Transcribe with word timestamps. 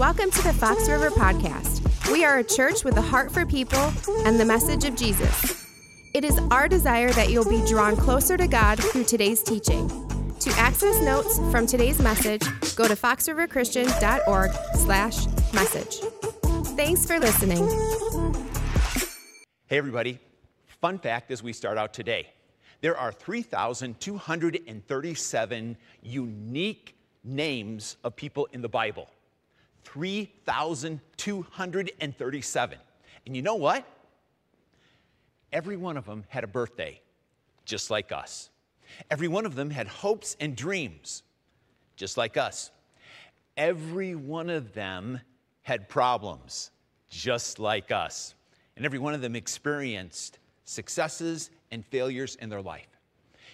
Welcome 0.00 0.30
to 0.30 0.42
the 0.42 0.54
Fox 0.54 0.88
River 0.88 1.10
Podcast. 1.10 2.10
We 2.10 2.24
are 2.24 2.38
a 2.38 2.42
church 2.42 2.84
with 2.84 2.96
a 2.96 3.02
heart 3.02 3.30
for 3.30 3.44
people 3.44 3.92
and 4.24 4.40
the 4.40 4.46
message 4.46 4.86
of 4.86 4.96
Jesus. 4.96 5.66
It 6.14 6.24
is 6.24 6.38
our 6.50 6.68
desire 6.68 7.10
that 7.10 7.30
you'll 7.30 7.44
be 7.44 7.62
drawn 7.66 7.98
closer 7.98 8.38
to 8.38 8.48
God 8.48 8.82
through 8.82 9.04
today's 9.04 9.42
teaching. 9.42 9.90
To 10.38 10.50
access 10.52 11.02
notes 11.02 11.38
from 11.50 11.66
today's 11.66 12.00
message, 12.00 12.40
go 12.76 12.88
to 12.88 12.96
foxriverchristian.org 12.96 14.50
slash 14.76 15.26
message. 15.52 15.96
Thanks 16.78 17.04
for 17.04 17.18
listening. 17.18 17.68
Hey, 19.66 19.76
everybody. 19.76 20.18
Fun 20.80 20.98
fact 20.98 21.30
as 21.30 21.42
we 21.42 21.52
start 21.52 21.76
out 21.76 21.92
today 21.92 22.32
there 22.80 22.96
are 22.96 23.12
3,237 23.12 25.76
unique 26.02 26.96
names 27.22 27.98
of 28.02 28.16
people 28.16 28.48
in 28.54 28.62
the 28.62 28.68
Bible. 28.70 29.10
3,237. 29.84 32.78
And 33.26 33.36
you 33.36 33.42
know 33.42 33.56
what? 33.56 33.84
Every 35.52 35.76
one 35.76 35.96
of 35.96 36.06
them 36.06 36.24
had 36.28 36.44
a 36.44 36.46
birthday, 36.46 37.00
just 37.64 37.90
like 37.90 38.12
us. 38.12 38.50
Every 39.10 39.28
one 39.28 39.46
of 39.46 39.54
them 39.54 39.70
had 39.70 39.88
hopes 39.88 40.36
and 40.40 40.56
dreams, 40.56 41.22
just 41.96 42.16
like 42.16 42.36
us. 42.36 42.70
Every 43.56 44.14
one 44.14 44.50
of 44.50 44.72
them 44.72 45.20
had 45.62 45.88
problems, 45.88 46.70
just 47.08 47.58
like 47.58 47.90
us. 47.90 48.34
And 48.76 48.86
every 48.86 48.98
one 48.98 49.14
of 49.14 49.20
them 49.20 49.36
experienced 49.36 50.38
successes 50.64 51.50
and 51.70 51.84
failures 51.86 52.36
in 52.36 52.48
their 52.48 52.62
life. 52.62 52.86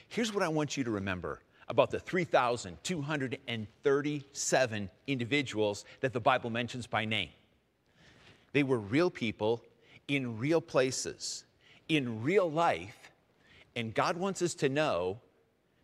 Here's 0.09 0.33
what 0.33 0.43
I 0.43 0.49
want 0.49 0.77
you 0.77 0.85
to 0.85 0.91
remember 0.91 1.41
about 1.69 1.91
the 1.91 1.99
3,237 1.99 4.91
individuals 5.07 5.85
that 6.01 6.13
the 6.13 6.21
Bible 6.21 6.51
mentions 6.51 6.87
by 6.87 7.05
name. 7.05 7.31
They 8.53 8.63
were 8.63 8.79
real 8.79 9.11
people 9.11 9.63
in 10.09 10.39
real 10.39 10.61
places, 10.61 11.45
in 11.89 12.23
real 12.23 12.51
life, 12.51 13.11
and 13.75 13.93
God 13.93 14.17
wants 14.17 14.43
us 14.43 14.55
to 14.55 14.69
know 14.69 15.19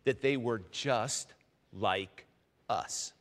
that 0.05 0.21
they 0.21 0.37
were 0.37 0.61
just 0.71 1.33
like 1.73 2.25
us. 2.69 3.13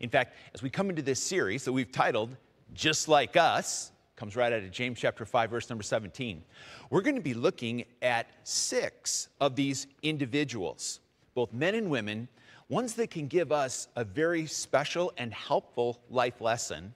In 0.00 0.08
fact, 0.08 0.36
as 0.54 0.62
we 0.62 0.70
come 0.70 0.90
into 0.90 1.02
this 1.02 1.22
series 1.22 1.64
that 1.64 1.72
we've 1.72 1.90
titled 1.90 2.36
Just 2.72 3.08
Like 3.08 3.36
Us, 3.36 3.92
comes 4.16 4.34
right 4.34 4.52
out 4.52 4.62
of 4.62 4.70
James 4.72 4.98
chapter 4.98 5.24
5 5.24 5.50
verse 5.50 5.70
number 5.70 5.84
17. 5.84 6.42
We're 6.90 7.02
going 7.02 7.14
to 7.14 7.20
be 7.20 7.34
looking 7.34 7.84
at 8.02 8.26
six 8.42 9.28
of 9.40 9.54
these 9.54 9.86
individuals, 10.02 10.98
both 11.38 11.52
men 11.52 11.76
and 11.76 11.88
women, 11.88 12.26
ones 12.68 12.94
that 12.94 13.12
can 13.12 13.28
give 13.28 13.52
us 13.52 13.86
a 13.94 14.02
very 14.02 14.44
special 14.44 15.12
and 15.18 15.32
helpful 15.32 16.00
life 16.10 16.40
lesson, 16.40 16.92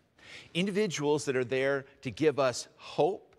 individuals 0.52 1.24
that 1.24 1.36
are 1.36 1.44
there 1.44 1.84
to 2.00 2.10
give 2.10 2.40
us 2.40 2.66
hope 2.74 3.36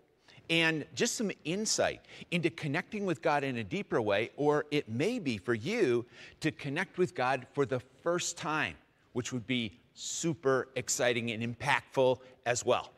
and 0.48 0.86
just 0.94 1.16
some 1.16 1.30
insight 1.44 2.00
into 2.30 2.48
connecting 2.48 3.04
with 3.04 3.20
God 3.20 3.44
in 3.44 3.58
a 3.58 3.64
deeper 3.64 4.00
way, 4.00 4.30
or 4.38 4.64
it 4.70 4.88
may 4.88 5.18
be 5.18 5.36
for 5.36 5.52
you 5.52 6.06
to 6.40 6.50
connect 6.50 6.96
with 6.96 7.14
God 7.14 7.46
for 7.52 7.66
the 7.66 7.80
first 8.02 8.38
time, 8.38 8.74
which 9.12 9.30
would 9.30 9.46
be 9.46 9.78
super 9.92 10.68
exciting 10.74 11.32
and 11.32 11.42
impactful 11.42 12.16
as 12.46 12.64
well. 12.64 12.92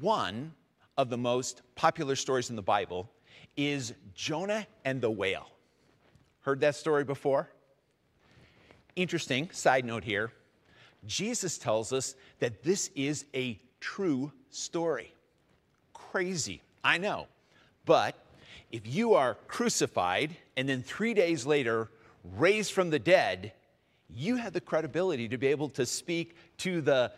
One 0.00 0.52
of 0.98 1.08
the 1.08 1.16
most 1.16 1.62
popular 1.76 2.14
stories 2.14 2.50
in 2.50 2.56
the 2.56 2.62
Bible 2.62 3.08
is 3.56 3.94
Jonah 4.14 4.66
and 4.84 5.00
the 5.00 5.10
whale. 5.10 5.48
Heard 6.46 6.60
that 6.60 6.76
story 6.76 7.02
before? 7.02 7.48
Interesting 8.94 9.50
side 9.50 9.84
note 9.84 10.04
here 10.04 10.30
Jesus 11.04 11.58
tells 11.58 11.92
us 11.92 12.14
that 12.38 12.62
this 12.62 12.88
is 12.94 13.24
a 13.34 13.58
true 13.80 14.30
story. 14.50 15.12
Crazy, 15.92 16.62
I 16.84 16.98
know. 16.98 17.26
But 17.84 18.14
if 18.70 18.86
you 18.86 19.14
are 19.14 19.34
crucified 19.48 20.36
and 20.56 20.68
then 20.68 20.84
three 20.84 21.14
days 21.14 21.46
later 21.46 21.90
raised 22.36 22.70
from 22.70 22.90
the 22.90 23.00
dead, 23.00 23.52
you 24.08 24.36
have 24.36 24.52
the 24.52 24.60
credibility 24.60 25.26
to 25.26 25.38
be 25.38 25.48
able 25.48 25.70
to 25.70 25.84
speak 25.84 26.36
to 26.58 26.80
the, 26.80 27.10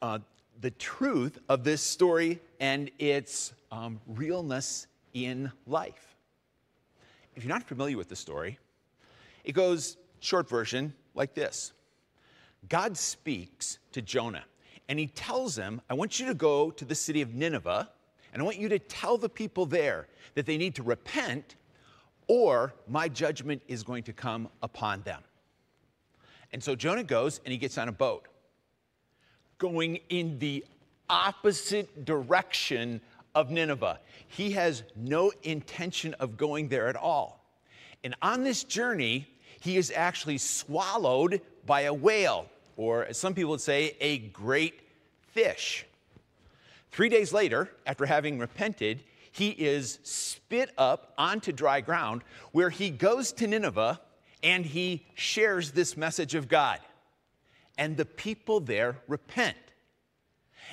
uh, 0.00 0.20
the 0.62 0.70
truth 0.70 1.38
of 1.50 1.64
this 1.64 1.82
story 1.82 2.40
and 2.60 2.90
its 2.98 3.52
um, 3.70 4.00
realness 4.06 4.86
in 5.12 5.52
life. 5.66 6.13
If 7.36 7.44
you're 7.44 7.52
not 7.52 7.64
familiar 7.64 7.96
with 7.96 8.08
the 8.08 8.16
story, 8.16 8.58
it 9.44 9.52
goes, 9.52 9.96
short 10.20 10.48
version, 10.48 10.94
like 11.14 11.34
this 11.34 11.72
God 12.68 12.96
speaks 12.96 13.78
to 13.92 14.02
Jonah, 14.02 14.44
and 14.88 14.98
he 14.98 15.06
tells 15.08 15.56
him, 15.56 15.80
I 15.90 15.94
want 15.94 16.18
you 16.18 16.26
to 16.26 16.34
go 16.34 16.70
to 16.70 16.84
the 16.84 16.94
city 16.94 17.22
of 17.22 17.34
Nineveh, 17.34 17.90
and 18.32 18.42
I 18.42 18.44
want 18.44 18.58
you 18.58 18.68
to 18.68 18.78
tell 18.78 19.18
the 19.18 19.28
people 19.28 19.66
there 19.66 20.08
that 20.34 20.46
they 20.46 20.56
need 20.56 20.74
to 20.76 20.82
repent, 20.82 21.56
or 22.26 22.74
my 22.88 23.08
judgment 23.08 23.62
is 23.68 23.82
going 23.82 24.02
to 24.04 24.12
come 24.12 24.48
upon 24.62 25.02
them. 25.02 25.20
And 26.52 26.62
so 26.62 26.74
Jonah 26.74 27.04
goes 27.04 27.40
and 27.44 27.52
he 27.52 27.58
gets 27.58 27.78
on 27.78 27.88
a 27.88 27.92
boat 27.92 28.28
going 29.58 29.98
in 30.08 30.38
the 30.38 30.64
opposite 31.08 32.04
direction 32.04 33.00
of 33.34 33.50
Nineveh. 33.50 34.00
He 34.28 34.52
has 34.52 34.82
no 34.96 35.32
intention 35.42 36.14
of 36.14 36.36
going 36.36 36.68
there 36.68 36.88
at 36.88 36.96
all. 36.96 37.44
And 38.02 38.14
on 38.22 38.44
this 38.44 38.64
journey, 38.64 39.28
he 39.60 39.76
is 39.76 39.92
actually 39.94 40.38
swallowed 40.38 41.40
by 41.66 41.82
a 41.82 41.94
whale, 41.94 42.46
or 42.76 43.06
as 43.06 43.18
some 43.18 43.34
people 43.34 43.52
would 43.52 43.60
say, 43.60 43.96
a 44.00 44.18
great 44.18 44.80
fish. 45.32 45.86
Three 46.92 47.08
days 47.08 47.32
later, 47.32 47.70
after 47.86 48.06
having 48.06 48.38
repented, 48.38 49.02
he 49.32 49.50
is 49.50 49.98
spit 50.04 50.70
up 50.78 51.12
onto 51.18 51.50
dry 51.50 51.80
ground 51.80 52.22
where 52.52 52.70
he 52.70 52.90
goes 52.90 53.32
to 53.32 53.46
Nineveh 53.46 54.00
and 54.44 54.64
he 54.64 55.04
shares 55.14 55.72
this 55.72 55.96
message 55.96 56.34
of 56.34 56.46
God 56.46 56.78
and 57.76 57.96
the 57.96 58.04
people 58.04 58.60
there 58.60 58.98
repent. 59.08 59.56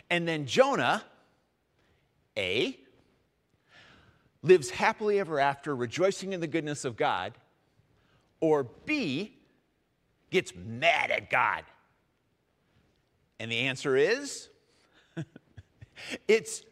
And 0.10 0.28
then 0.28 0.46
Jonah, 0.46 1.04
A, 2.38 2.78
lives 4.42 4.70
happily 4.70 5.20
ever 5.20 5.40
after, 5.40 5.76
rejoicing 5.76 6.34
in 6.34 6.40
the 6.40 6.48
goodness 6.48 6.86
of 6.86 6.96
God, 6.96 7.34
or 8.40 8.64
B, 8.64 9.38
gets 10.30 10.54
mad 10.56 11.12
at 11.12 11.30
God. 11.30 11.64
And 13.40 13.52
the 13.52 13.60
answer 13.60 13.96
is 13.96 14.50
it's 16.28 16.64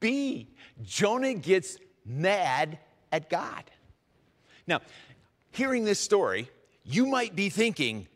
B. 0.00 0.48
Jonah 0.82 1.34
gets 1.34 1.78
mad 2.04 2.78
at 3.12 3.28
God. 3.28 3.64
Now, 4.66 4.80
hearing 5.50 5.84
this 5.84 5.98
story, 5.98 6.50
you 6.84 7.06
might 7.06 7.34
be 7.34 7.48
thinking, 7.48 8.06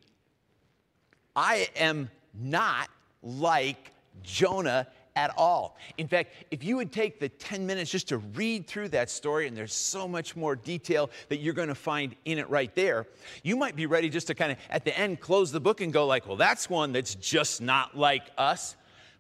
I 1.35 1.69
am 1.77 2.11
not 2.35 2.89
like 3.23 3.93
Jonah 4.23 4.87
at 5.17 5.33
all. 5.37 5.77
In 5.99 6.09
fact, 6.09 6.33
if 6.51 6.65
you 6.65 6.77
would 6.77 6.93
take 6.93 7.21
the 7.21 7.29
10 7.29 7.67
minutes 7.67 7.91
just 7.91 8.09
to 8.09 8.19
read 8.19 8.67
through 8.67 8.89
that 8.89 9.11
story, 9.11 9.47
and 9.47 9.57
there's 9.57 9.75
so 9.75 10.09
much 10.09 10.37
more 10.37 10.57
detail 10.57 11.11
that 11.29 11.39
you're 11.39 11.55
going 11.55 11.69
to 11.69 11.75
find 11.75 12.15
in 12.25 12.39
it 12.39 12.49
right 12.49 12.75
there, 12.75 13.07
you 13.43 13.57
might 13.57 13.77
be 13.77 13.87
ready 13.87 14.09
just 14.09 14.27
to 14.29 14.35
kind 14.35 14.53
of 14.53 14.59
at 14.71 14.85
the 14.85 14.97
end 14.99 15.21
close 15.21 15.53
the 15.53 15.61
book 15.61 15.81
and 15.81 15.93
go 15.93 16.07
like, 16.07 16.27
well, 16.27 16.37
that's 16.37 16.71
one 16.71 16.93
that's 16.93 17.15
just 17.15 17.61
not 17.61 17.97
like 17.97 18.31
us. 18.39 18.77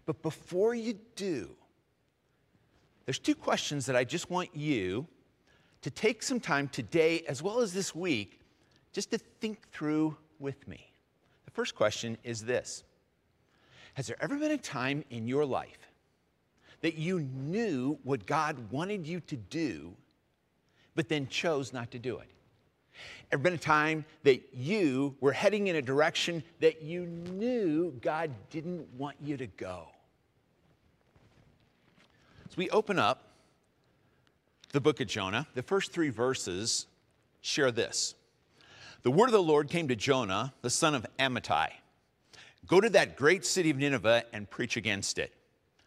But 0.06 0.22
before 0.22 0.74
you 0.74 0.98
do, 1.16 1.50
there's 3.04 3.18
two 3.18 3.34
questions 3.34 3.86
that 3.86 3.96
I 3.96 4.04
just 4.04 4.30
want 4.30 4.54
you 4.54 5.06
to 5.82 5.90
take 5.90 6.22
some 6.22 6.40
time 6.40 6.68
today 6.68 7.22
as 7.28 7.42
well 7.42 7.60
as 7.60 7.72
this 7.72 7.94
week 7.94 8.40
just 8.92 9.10
to 9.10 9.18
think 9.18 9.68
through 9.70 10.16
with 10.38 10.66
me. 10.68 10.92
The 11.44 11.50
first 11.50 11.74
question 11.74 12.16
is 12.24 12.44
this 12.44 12.84
Has 13.94 14.06
there 14.06 14.16
ever 14.20 14.36
been 14.36 14.52
a 14.52 14.58
time 14.58 15.04
in 15.10 15.26
your 15.26 15.44
life 15.44 15.91
that 16.82 16.94
you 16.94 17.20
knew 17.20 17.98
what 18.04 18.26
God 18.26 18.70
wanted 18.70 19.06
you 19.06 19.20
to 19.20 19.36
do, 19.36 19.94
but 20.94 21.08
then 21.08 21.26
chose 21.28 21.72
not 21.72 21.90
to 21.92 21.98
do 21.98 22.18
it? 22.18 22.28
Ever 23.30 23.42
been 23.42 23.54
a 23.54 23.58
time 23.58 24.04
that 24.24 24.42
you 24.52 25.16
were 25.20 25.32
heading 25.32 25.68
in 25.68 25.76
a 25.76 25.82
direction 25.82 26.42
that 26.60 26.82
you 26.82 27.06
knew 27.06 27.92
God 28.02 28.30
didn't 28.50 28.86
want 28.94 29.16
you 29.22 29.36
to 29.38 29.46
go? 29.46 29.88
As 32.48 32.56
we 32.56 32.68
open 32.70 32.98
up 32.98 33.28
the 34.72 34.80
book 34.80 35.00
of 35.00 35.06
Jonah, 35.06 35.46
the 35.54 35.62
first 35.62 35.92
three 35.92 36.10
verses 36.10 36.86
share 37.40 37.70
this. 37.70 38.14
The 39.02 39.10
word 39.10 39.26
of 39.26 39.32
the 39.32 39.42
Lord 39.42 39.68
came 39.68 39.88
to 39.88 39.96
Jonah, 39.96 40.52
the 40.60 40.70
son 40.70 40.94
of 40.94 41.06
Amittai 41.18 41.70
Go 42.66 42.80
to 42.80 42.88
that 42.90 43.16
great 43.16 43.44
city 43.44 43.70
of 43.70 43.76
Nineveh 43.76 44.24
and 44.32 44.48
preach 44.48 44.76
against 44.76 45.18
it, 45.18 45.32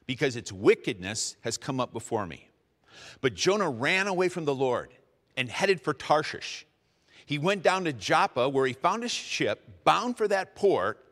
because 0.05 0.35
its 0.35 0.51
wickedness 0.51 1.35
has 1.41 1.57
come 1.57 1.79
up 1.79 1.91
before 1.93 2.25
me. 2.25 2.49
But 3.21 3.33
Jonah 3.33 3.69
ran 3.69 4.07
away 4.07 4.29
from 4.29 4.45
the 4.45 4.55
Lord 4.55 4.93
and 5.35 5.49
headed 5.49 5.81
for 5.81 5.93
Tarshish. 5.93 6.65
He 7.25 7.37
went 7.37 7.63
down 7.63 7.85
to 7.85 7.93
Joppa, 7.93 8.47
where 8.47 8.67
he 8.67 8.73
found 8.73 9.03
a 9.03 9.09
ship 9.09 9.83
bound 9.83 10.17
for 10.17 10.27
that 10.27 10.55
port, 10.55 11.03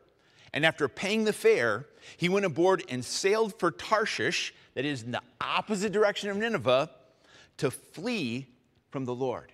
And 0.54 0.64
after 0.64 0.86
paying 0.86 1.24
the 1.24 1.32
fare, 1.32 1.84
he 2.16 2.28
went 2.28 2.46
aboard 2.46 2.84
and 2.88 3.04
sailed 3.04 3.58
for 3.58 3.72
Tarshish, 3.72 4.54
that 4.74 4.84
is 4.84 5.02
in 5.02 5.10
the 5.10 5.20
opposite 5.40 5.90
direction 5.92 6.30
of 6.30 6.36
Nineveh, 6.36 6.88
to 7.56 7.72
flee 7.72 8.46
from 8.90 9.04
the 9.04 9.14
Lord. 9.14 9.50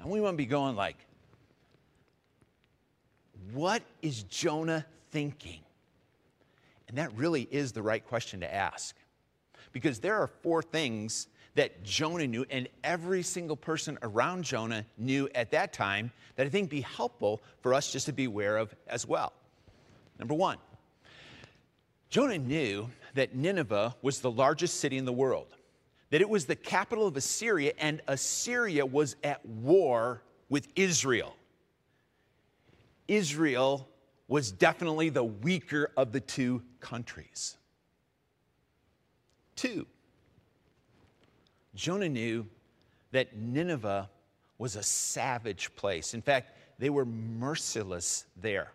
Now 0.00 0.08
we 0.08 0.20
want 0.20 0.34
to 0.34 0.36
be 0.36 0.46
going 0.46 0.74
like, 0.74 0.96
what 3.52 3.82
is 4.02 4.24
Jonah 4.24 4.84
thinking? 5.12 5.60
And 6.92 6.98
that 6.98 7.16
really 7.16 7.48
is 7.50 7.72
the 7.72 7.82
right 7.82 8.06
question 8.06 8.40
to 8.40 8.54
ask. 8.54 8.94
Because 9.72 9.98
there 9.98 10.16
are 10.16 10.26
four 10.26 10.62
things 10.62 11.26
that 11.54 11.82
Jonah 11.82 12.26
knew, 12.26 12.44
and 12.50 12.68
every 12.84 13.22
single 13.22 13.56
person 13.56 13.98
around 14.02 14.44
Jonah 14.44 14.84
knew 14.98 15.26
at 15.34 15.52
that 15.52 15.72
time 15.72 16.12
that 16.36 16.46
I 16.46 16.50
think 16.50 16.68
be 16.68 16.82
helpful 16.82 17.40
for 17.62 17.72
us 17.72 17.90
just 17.90 18.04
to 18.06 18.12
be 18.12 18.26
aware 18.26 18.58
of 18.58 18.74
as 18.86 19.06
well. 19.06 19.32
Number 20.18 20.34
one, 20.34 20.58
Jonah 22.10 22.36
knew 22.36 22.90
that 23.14 23.34
Nineveh 23.34 23.96
was 24.02 24.20
the 24.20 24.30
largest 24.30 24.78
city 24.78 24.98
in 24.98 25.06
the 25.06 25.12
world, 25.14 25.48
that 26.10 26.20
it 26.20 26.28
was 26.28 26.44
the 26.44 26.56
capital 26.56 27.06
of 27.06 27.16
Assyria, 27.16 27.72
and 27.78 28.02
Assyria 28.06 28.84
was 28.84 29.16
at 29.24 29.44
war 29.46 30.22
with 30.50 30.68
Israel. 30.76 31.34
Israel 33.08 33.88
was 34.32 34.50
definitely 34.50 35.10
the 35.10 35.22
weaker 35.22 35.90
of 35.94 36.10
the 36.10 36.20
two 36.20 36.62
countries. 36.80 37.58
Two, 39.56 39.86
Jonah 41.74 42.08
knew 42.08 42.46
that 43.10 43.36
Nineveh 43.36 44.08
was 44.56 44.74
a 44.76 44.82
savage 44.82 45.76
place. 45.76 46.14
In 46.14 46.22
fact, 46.22 46.56
they 46.78 46.88
were 46.88 47.04
merciless 47.04 48.24
there. 48.40 48.72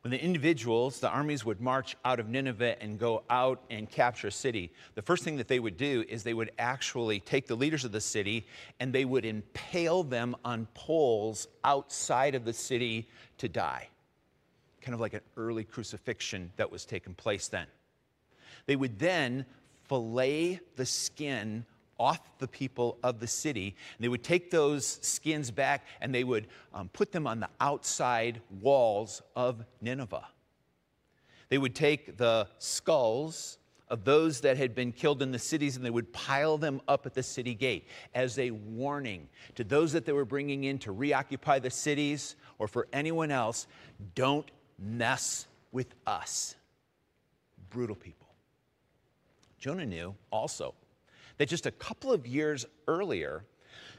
When 0.00 0.12
the 0.12 0.24
individuals, 0.24 0.98
the 0.98 1.10
armies 1.10 1.44
would 1.44 1.60
march 1.60 1.94
out 2.02 2.18
of 2.18 2.30
Nineveh 2.30 2.82
and 2.82 2.98
go 2.98 3.24
out 3.28 3.62
and 3.68 3.90
capture 3.90 4.28
a 4.28 4.32
city, 4.32 4.72
the 4.94 5.02
first 5.02 5.24
thing 5.24 5.36
that 5.36 5.48
they 5.48 5.60
would 5.60 5.76
do 5.76 6.06
is 6.08 6.22
they 6.22 6.32
would 6.32 6.52
actually 6.58 7.20
take 7.20 7.46
the 7.48 7.54
leaders 7.54 7.84
of 7.84 7.92
the 7.92 8.00
city 8.00 8.46
and 8.80 8.94
they 8.94 9.04
would 9.04 9.26
impale 9.26 10.02
them 10.02 10.34
on 10.42 10.66
poles 10.72 11.48
outside 11.64 12.34
of 12.34 12.46
the 12.46 12.54
city 12.54 13.10
to 13.36 13.46
die. 13.46 13.90
Kind 14.88 14.94
of 14.94 15.00
like 15.00 15.12
an 15.12 15.20
early 15.36 15.64
crucifixion 15.64 16.50
that 16.56 16.72
was 16.72 16.86
taking 16.86 17.12
place 17.12 17.48
then. 17.48 17.66
They 18.64 18.74
would 18.74 18.98
then 18.98 19.44
fillet 19.86 20.60
the 20.76 20.86
skin 20.86 21.66
off 21.98 22.38
the 22.38 22.48
people 22.48 22.96
of 23.02 23.20
the 23.20 23.26
city. 23.26 23.76
And 23.98 24.02
they 24.02 24.08
would 24.08 24.24
take 24.24 24.50
those 24.50 24.98
skins 25.02 25.50
back 25.50 25.84
and 26.00 26.14
they 26.14 26.24
would 26.24 26.46
um, 26.72 26.88
put 26.88 27.12
them 27.12 27.26
on 27.26 27.38
the 27.38 27.50
outside 27.60 28.40
walls 28.62 29.20
of 29.36 29.62
Nineveh. 29.82 30.26
They 31.50 31.58
would 31.58 31.74
take 31.74 32.16
the 32.16 32.48
skulls 32.56 33.58
of 33.88 34.04
those 34.04 34.40
that 34.40 34.56
had 34.56 34.74
been 34.74 34.92
killed 34.92 35.20
in 35.20 35.32
the 35.32 35.38
cities 35.38 35.76
and 35.76 35.84
they 35.84 35.90
would 35.90 36.10
pile 36.14 36.56
them 36.56 36.80
up 36.88 37.04
at 37.04 37.12
the 37.12 37.22
city 37.22 37.52
gate 37.52 37.86
as 38.14 38.38
a 38.38 38.52
warning 38.52 39.28
to 39.54 39.64
those 39.64 39.92
that 39.92 40.06
they 40.06 40.12
were 40.12 40.24
bringing 40.24 40.64
in 40.64 40.78
to 40.78 40.92
reoccupy 40.92 41.58
the 41.58 41.68
cities 41.68 42.36
or 42.58 42.66
for 42.66 42.88
anyone 42.90 43.30
else 43.30 43.66
don't 44.14 44.50
mess 44.78 45.46
with 45.72 45.94
us. 46.06 46.54
Brutal 47.70 47.96
people. 47.96 48.28
Jonah 49.58 49.86
knew 49.86 50.14
also 50.30 50.74
that 51.38 51.48
just 51.48 51.66
a 51.66 51.70
couple 51.72 52.12
of 52.12 52.26
years 52.26 52.64
earlier 52.86 53.44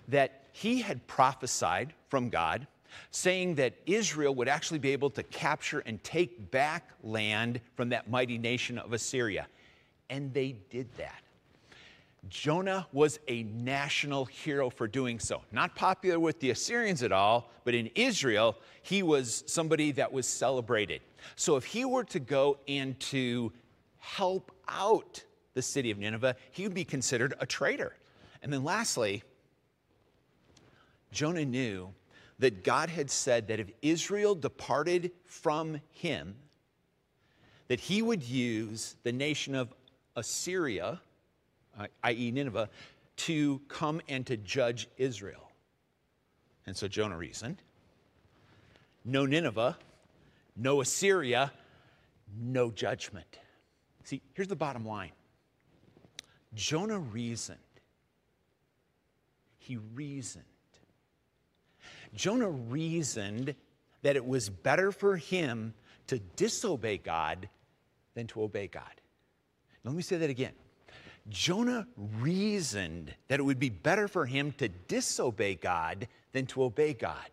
that 0.08 0.44
he 0.54 0.82
had 0.82 1.06
prophesied 1.08 1.94
from 2.08 2.30
God 2.30 2.68
saying 3.12 3.56
that 3.56 3.74
Israel 3.86 4.34
would 4.36 4.48
actually 4.48 4.80
be 4.80 4.92
able 4.92 5.10
to 5.12 5.24
capture 5.24 5.80
and 5.86 6.04
take 6.04 6.52
back 6.52 6.90
land 7.04 7.62
from 7.76 7.90
that 7.90 8.10
mighty 8.10 8.38
nation 8.38 8.78
of 8.78 8.94
Assyria. 8.94 9.48
And 10.10 10.34
they 10.34 10.56
did 10.70 10.92
that. 10.98 11.22
Jonah 12.28 12.86
was 12.92 13.20
a 13.28 13.44
national 13.44 14.26
hero 14.26 14.70
for 14.70 14.88
doing 14.88 15.20
so. 15.20 15.42
Not 15.52 15.76
popular 15.76 16.20
with 16.20 16.40
the 16.40 16.50
Assyrians 16.50 17.02
at 17.02 17.12
all, 17.12 17.50
but 17.64 17.74
in 17.74 17.88
Israel, 17.96 18.58
he 18.82 19.04
was 19.04 19.44
somebody 19.48 19.92
that 19.94 20.12
was 20.12 20.28
celebrated. 20.28 21.02
So 21.36 21.56
if 21.56 21.64
he 21.64 21.86
were 21.86 22.04
to 22.06 22.20
go 22.20 22.60
and 22.68 23.00
to 23.02 23.54
help 23.98 24.52
out 24.68 25.24
the 25.54 25.62
city 25.62 25.92
of 25.92 25.98
Nineveh, 25.98 26.36
he 26.52 26.64
would 26.64 26.74
be 26.74 26.84
considered 26.84 27.34
a 27.40 27.46
traitor. 27.46 27.96
And 28.42 28.52
then 28.52 28.64
lastly, 28.64 29.24
Jonah 31.12 31.46
knew 31.46 31.94
that 32.40 32.64
God 32.64 32.90
had 32.90 33.10
said 33.10 33.48
that 33.48 33.60
if 33.60 33.70
Israel 33.82 34.36
departed 34.36 35.12
from 35.26 35.82
him, 35.92 36.36
that 37.68 37.80
he 37.80 38.02
would 38.02 38.24
use 38.24 38.96
the 39.04 39.12
nation 39.12 39.56
of 39.56 39.74
Assyria, 40.16 41.02
i.e., 42.04 42.32
Nineveh, 42.32 42.70
to 43.18 43.62
come 43.68 44.02
and 44.08 44.26
to 44.28 44.38
judge 44.38 44.88
Israel. 44.98 45.52
And 46.66 46.76
so 46.76 46.88
Jonah 46.88 47.18
reasoned 47.18 47.62
no 49.06 49.26
Nineveh, 49.26 49.78
no 50.56 50.82
Assyria, 50.82 51.52
no 52.38 52.70
judgment. 52.70 53.40
See, 54.04 54.22
here's 54.34 54.48
the 54.48 54.56
bottom 54.56 54.86
line 54.86 55.12
Jonah 56.54 57.00
reasoned. 57.00 57.58
He 59.58 59.78
reasoned. 59.78 60.44
Jonah 62.16 62.50
reasoned 62.50 63.54
that 64.02 64.16
it 64.16 64.26
was 64.26 64.50
better 64.50 64.92
for 64.92 65.16
him 65.18 65.74
to 66.08 66.18
disobey 66.36 66.98
God 66.98 67.50
than 68.16 68.26
to 68.28 68.42
obey 68.42 68.68
God. 68.68 68.84
Now, 69.84 69.92
let 69.92 69.98
me 69.98 70.02
say 70.02 70.18
that 70.18 70.30
again. 70.30 70.54
Jonah 71.30 71.88
reasoned 71.98 73.14
that 73.28 73.40
it 73.40 73.44
would 73.44 73.60
be 73.60 73.70
better 73.70 74.08
for 74.08 74.26
him 74.26 74.52
to 74.54 74.68
disobey 74.68 75.56
God 75.56 76.08
than 76.32 76.46
to 76.48 76.64
obey 76.64 76.94
God. 76.94 77.30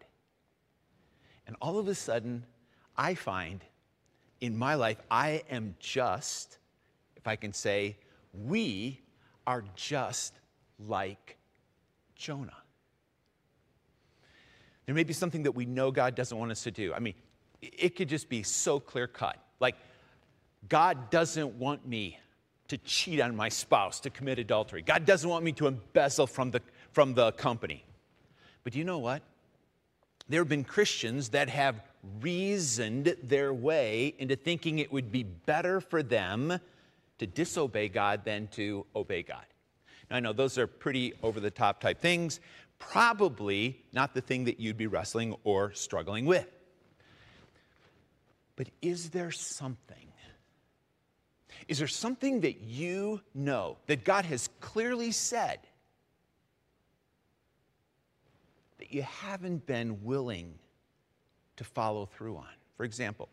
And 1.46 1.56
all 1.60 1.78
of 1.78 1.88
a 1.88 1.94
sudden, 1.94 2.44
I 2.96 3.14
find 3.14 3.64
in 4.40 4.56
my 4.56 4.74
life, 4.74 4.98
I 5.10 5.42
am 5.50 5.76
just, 5.78 6.58
if 7.16 7.26
I 7.26 7.36
can 7.36 7.52
say, 7.52 7.96
we 8.32 9.00
are 9.46 9.64
just 9.74 10.34
like 10.78 11.36
Jonah. 12.14 12.56
There 14.84 14.94
may 14.94 15.04
be 15.04 15.12
something 15.12 15.42
that 15.44 15.52
we 15.52 15.64
know 15.64 15.90
God 15.90 16.14
doesn't 16.14 16.36
want 16.36 16.50
us 16.52 16.62
to 16.64 16.70
do. 16.70 16.92
I 16.94 16.98
mean, 16.98 17.14
it 17.60 17.96
could 17.96 18.08
just 18.08 18.28
be 18.28 18.42
so 18.42 18.78
clear 18.78 19.06
cut. 19.06 19.36
Like, 19.58 19.76
God 20.68 21.10
doesn't 21.10 21.54
want 21.54 21.86
me 21.86 22.18
to 22.68 22.78
cheat 22.78 23.20
on 23.20 23.36
my 23.36 23.48
spouse, 23.48 24.00
to 24.00 24.10
commit 24.10 24.38
adultery. 24.38 24.82
God 24.82 25.04
doesn't 25.04 25.28
want 25.28 25.44
me 25.44 25.52
to 25.52 25.66
embezzle 25.66 26.26
from 26.26 26.50
the, 26.50 26.60
from 26.92 27.14
the 27.14 27.32
company. 27.32 27.84
But 28.64 28.74
you 28.74 28.84
know 28.84 28.98
what? 28.98 29.22
There 30.28 30.40
have 30.40 30.48
been 30.48 30.64
Christians 30.64 31.28
that 31.30 31.48
have 31.48 31.80
reasoned 32.20 33.16
their 33.22 33.52
way 33.54 34.14
into 34.18 34.36
thinking 34.36 34.78
it 34.78 34.92
would 34.92 35.12
be 35.12 35.22
better 35.22 35.80
for 35.80 36.02
them 36.02 36.58
to 37.18 37.26
disobey 37.26 37.88
God 37.88 38.24
than 38.24 38.48
to 38.48 38.86
obey 38.94 39.22
God. 39.22 39.44
Now, 40.10 40.16
I 40.16 40.20
know 40.20 40.32
those 40.32 40.58
are 40.58 40.66
pretty 40.66 41.14
over 41.22 41.40
the 41.40 41.50
top 41.50 41.80
type 41.80 42.00
things, 42.00 42.40
probably 42.78 43.84
not 43.92 44.14
the 44.14 44.20
thing 44.20 44.44
that 44.44 44.60
you'd 44.60 44.76
be 44.76 44.86
wrestling 44.86 45.36
or 45.44 45.72
struggling 45.72 46.26
with. 46.26 46.46
But 48.56 48.68
is 48.82 49.10
there 49.10 49.30
something? 49.30 50.05
Is 51.68 51.78
there 51.78 51.88
something 51.88 52.40
that 52.42 52.60
you 52.60 53.20
know 53.34 53.76
that 53.86 54.04
God 54.04 54.24
has 54.26 54.48
clearly 54.60 55.10
said 55.10 55.58
that 58.78 58.92
you 58.92 59.02
haven't 59.02 59.66
been 59.66 60.04
willing 60.04 60.54
to 61.56 61.64
follow 61.64 62.06
through 62.06 62.36
on? 62.36 62.46
For 62.76 62.84
example, 62.84 63.28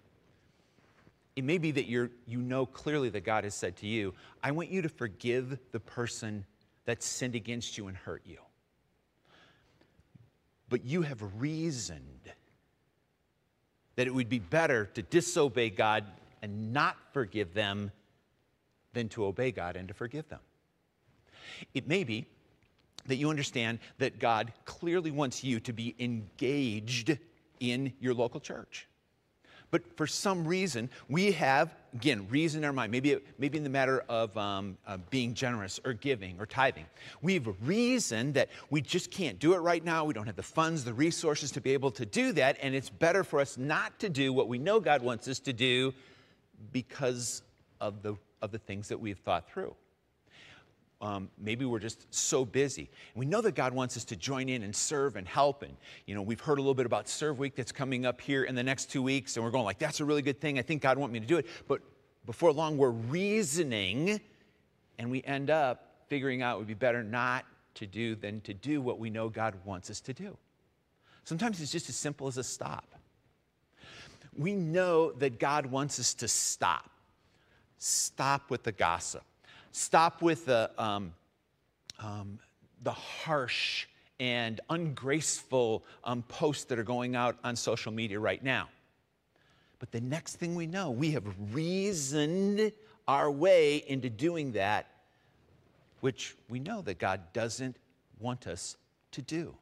it 1.36 1.44
may 1.44 1.58
be 1.58 1.72
that 1.72 1.86
you're, 1.88 2.10
you 2.26 2.42
know 2.42 2.66
clearly 2.66 3.10
that 3.10 3.24
God 3.24 3.44
has 3.44 3.54
said 3.54 3.76
to 3.78 3.88
you, 3.88 4.14
I 4.42 4.52
want 4.52 4.70
you 4.70 4.82
to 4.82 4.90
forgive 4.90 5.60
the 5.72 5.80
person 5.80 6.46
that 6.86 7.04
sinned 7.04 7.36
against 7.36 7.78
you 7.78 7.88
and 7.88 7.98
hurt 7.98 8.24
you. 8.26 8.38
But 10.70 10.86
you 10.86 11.04
have 11.04 11.22
reasoned 11.40 12.32
that 13.96 14.08
it 14.08 14.14
would 14.14 14.30
be 14.30 14.40
better 14.40 14.86
to 14.96 15.04
disobey 15.04 15.70
God 15.70 16.04
and 16.42 16.74
not 16.74 16.98
forgive 17.14 17.54
them 17.54 17.92
than 18.94 19.10
to 19.10 19.26
obey 19.26 19.52
God 19.52 19.76
and 19.76 19.88
to 19.88 19.94
forgive 19.94 20.28
them. 20.30 20.40
It 21.74 21.88
may 21.88 22.04
be 22.04 22.26
that 23.08 23.16
you 23.16 23.30
understand 23.30 23.80
that 23.98 24.20
God 24.20 24.54
clearly 24.66 25.12
wants 25.12 25.44
you 25.44 25.60
to 25.62 25.74
be 25.74 25.96
engaged 26.00 27.18
in 27.60 27.94
your 28.00 28.14
local 28.14 28.40
church. 28.40 28.88
But 29.72 29.98
for 29.98 30.06
some 30.06 30.48
reason, 30.48 30.88
we 31.10 31.32
have, 31.32 31.74
again, 31.96 32.28
reason 32.30 32.60
in 32.60 32.66
our 32.66 32.72
mind, 32.72 32.92
maybe, 32.92 33.18
maybe 33.40 33.58
in 33.58 33.64
the 33.64 33.72
matter 33.72 34.04
of 34.08 34.38
um, 34.38 34.78
uh, 34.86 34.98
being 35.10 35.34
generous 35.34 35.80
or 35.84 35.94
giving 35.94 36.40
or 36.40 36.46
tithing. 36.46 36.86
We 37.24 37.34
have 37.34 37.48
reason 37.64 38.34
that 38.34 38.50
we 38.70 38.82
just 38.82 39.10
can't 39.10 39.40
do 39.40 39.56
it 39.56 39.58
right 39.58 39.84
now. 39.84 40.06
We 40.06 40.14
don't 40.14 40.28
have 40.28 40.36
the 40.36 40.44
funds, 40.44 40.84
the 40.84 40.94
resources 40.94 41.50
to 41.54 41.62
be 41.62 41.74
able 41.74 41.90
to 41.90 42.06
do 42.06 42.34
that. 42.34 42.58
And 42.62 42.76
it's 42.76 42.92
better 42.92 43.24
for 43.24 43.40
us 43.40 43.58
not 43.58 43.98
to 44.02 44.10
do 44.10 44.32
what 44.32 44.48
we 44.48 44.60
know 44.60 44.80
God 44.80 45.02
wants 45.02 45.28
us 45.28 45.40
to 45.40 45.54
do 45.54 45.96
because 46.72 47.42
of 47.82 48.04
the, 48.04 48.16
of 48.44 48.52
the 48.52 48.60
things 48.60 48.90
that 48.90 49.00
we've 49.00 49.18
thought 49.18 49.50
through 49.50 49.76
um, 51.04 51.30
maybe 51.38 51.66
we're 51.66 51.80
just 51.80 52.12
so 52.14 52.46
busy. 52.46 52.90
We 53.14 53.26
know 53.26 53.42
that 53.42 53.56
God 53.56 53.74
wants 53.74 53.98
us 53.98 54.06
to 54.06 54.16
join 54.16 54.48
in 54.48 54.64
and 54.64 54.74
serve 54.74 55.18
and 55.18 55.28
help. 55.28 55.62
And, 55.62 55.76
you 56.06 56.16
know, 56.16 56.22
we've 56.22 56.40
heard 56.40 56.60
a 56.60 56.62
little 56.62 56.74
bit 56.74 56.86
about 56.86 57.10
Serve 57.10 57.40
Week 57.40 57.56
that's 57.56 57.74
coming 57.74 58.06
up 58.06 58.22
here 58.22 58.46
in 58.46 58.56
the 58.56 58.64
next 58.64 58.90
two 58.90 59.04
weeks. 59.04 59.36
And 59.36 59.44
we're 59.44 59.52
going 59.52 59.66
like, 59.66 59.80
that's 59.80 60.00
a 60.00 60.06
really 60.06 60.22
good 60.22 60.40
thing. 60.40 60.58
I 60.58 60.62
think 60.62 60.82
God 60.82 60.98
wants 60.98 61.12
me 61.12 61.20
to 61.20 61.26
do 61.26 61.38
it. 61.38 61.46
But 61.68 61.82
before 62.26 62.54
long, 62.54 62.78
we're 62.78 62.90
reasoning 62.90 64.22
and 64.98 65.12
we 65.12 65.22
end 65.24 65.50
up 65.50 66.06
figuring 66.08 66.42
out 66.42 66.56
it 66.56 66.60
would 66.60 66.68
be 66.68 66.74
better 66.74 67.04
not 67.04 67.44
to 67.76 67.86
do 67.86 68.16
than 68.16 68.40
to 68.42 68.54
do 68.54 68.82
what 68.82 68.98
we 68.98 69.10
know 69.10 69.28
God 69.28 69.56
wants 69.66 69.90
us 69.90 70.00
to 70.02 70.14
do. 70.14 70.38
Sometimes 71.26 71.60
it's 71.60 71.72
just 71.72 71.90
as 71.90 71.98
simple 71.98 72.28
as 72.28 72.38
a 72.38 72.44
stop. 72.46 72.96
We 74.38 74.54
know 74.54 75.12
that 75.12 75.38
God 75.38 75.66
wants 75.66 76.00
us 76.00 76.14
to 76.16 76.30
stop. 76.30 76.93
Stop 77.86 78.50
with 78.50 78.64
the 78.64 78.72
gossip 78.72 79.24
Stop 79.74 80.22
with 80.22 80.46
the, 80.46 80.70
um, 80.78 81.14
um, 81.98 82.38
the 82.84 82.92
harsh 82.92 83.88
and 84.20 84.62
ungraceful 84.70 85.84
um, 86.04 86.22
posts 86.28 86.66
that 86.66 86.78
are 86.78 86.84
going 86.84 87.16
out 87.16 87.40
on 87.44 87.56
social 87.56 87.92
media 87.92 88.20
right 88.20 88.44
now. 88.44 88.70
But 89.80 89.92
the 89.92 90.00
next 90.00 90.36
thing 90.36 90.54
we 90.54 90.68
know, 90.68 90.92
we 90.92 91.10
have 91.12 91.26
reasoned 91.52 92.72
our 93.08 93.32
way 93.32 93.84
into 93.88 94.12
doing 94.12 94.52
that, 94.52 94.92
which 96.02 96.38
we 96.50 96.60
know 96.60 96.84
that 96.84 97.00
God 97.00 97.20
doesn't 97.34 97.76
want 98.20 98.46
us 98.46 98.78
to 99.14 99.24
do. 99.24 99.56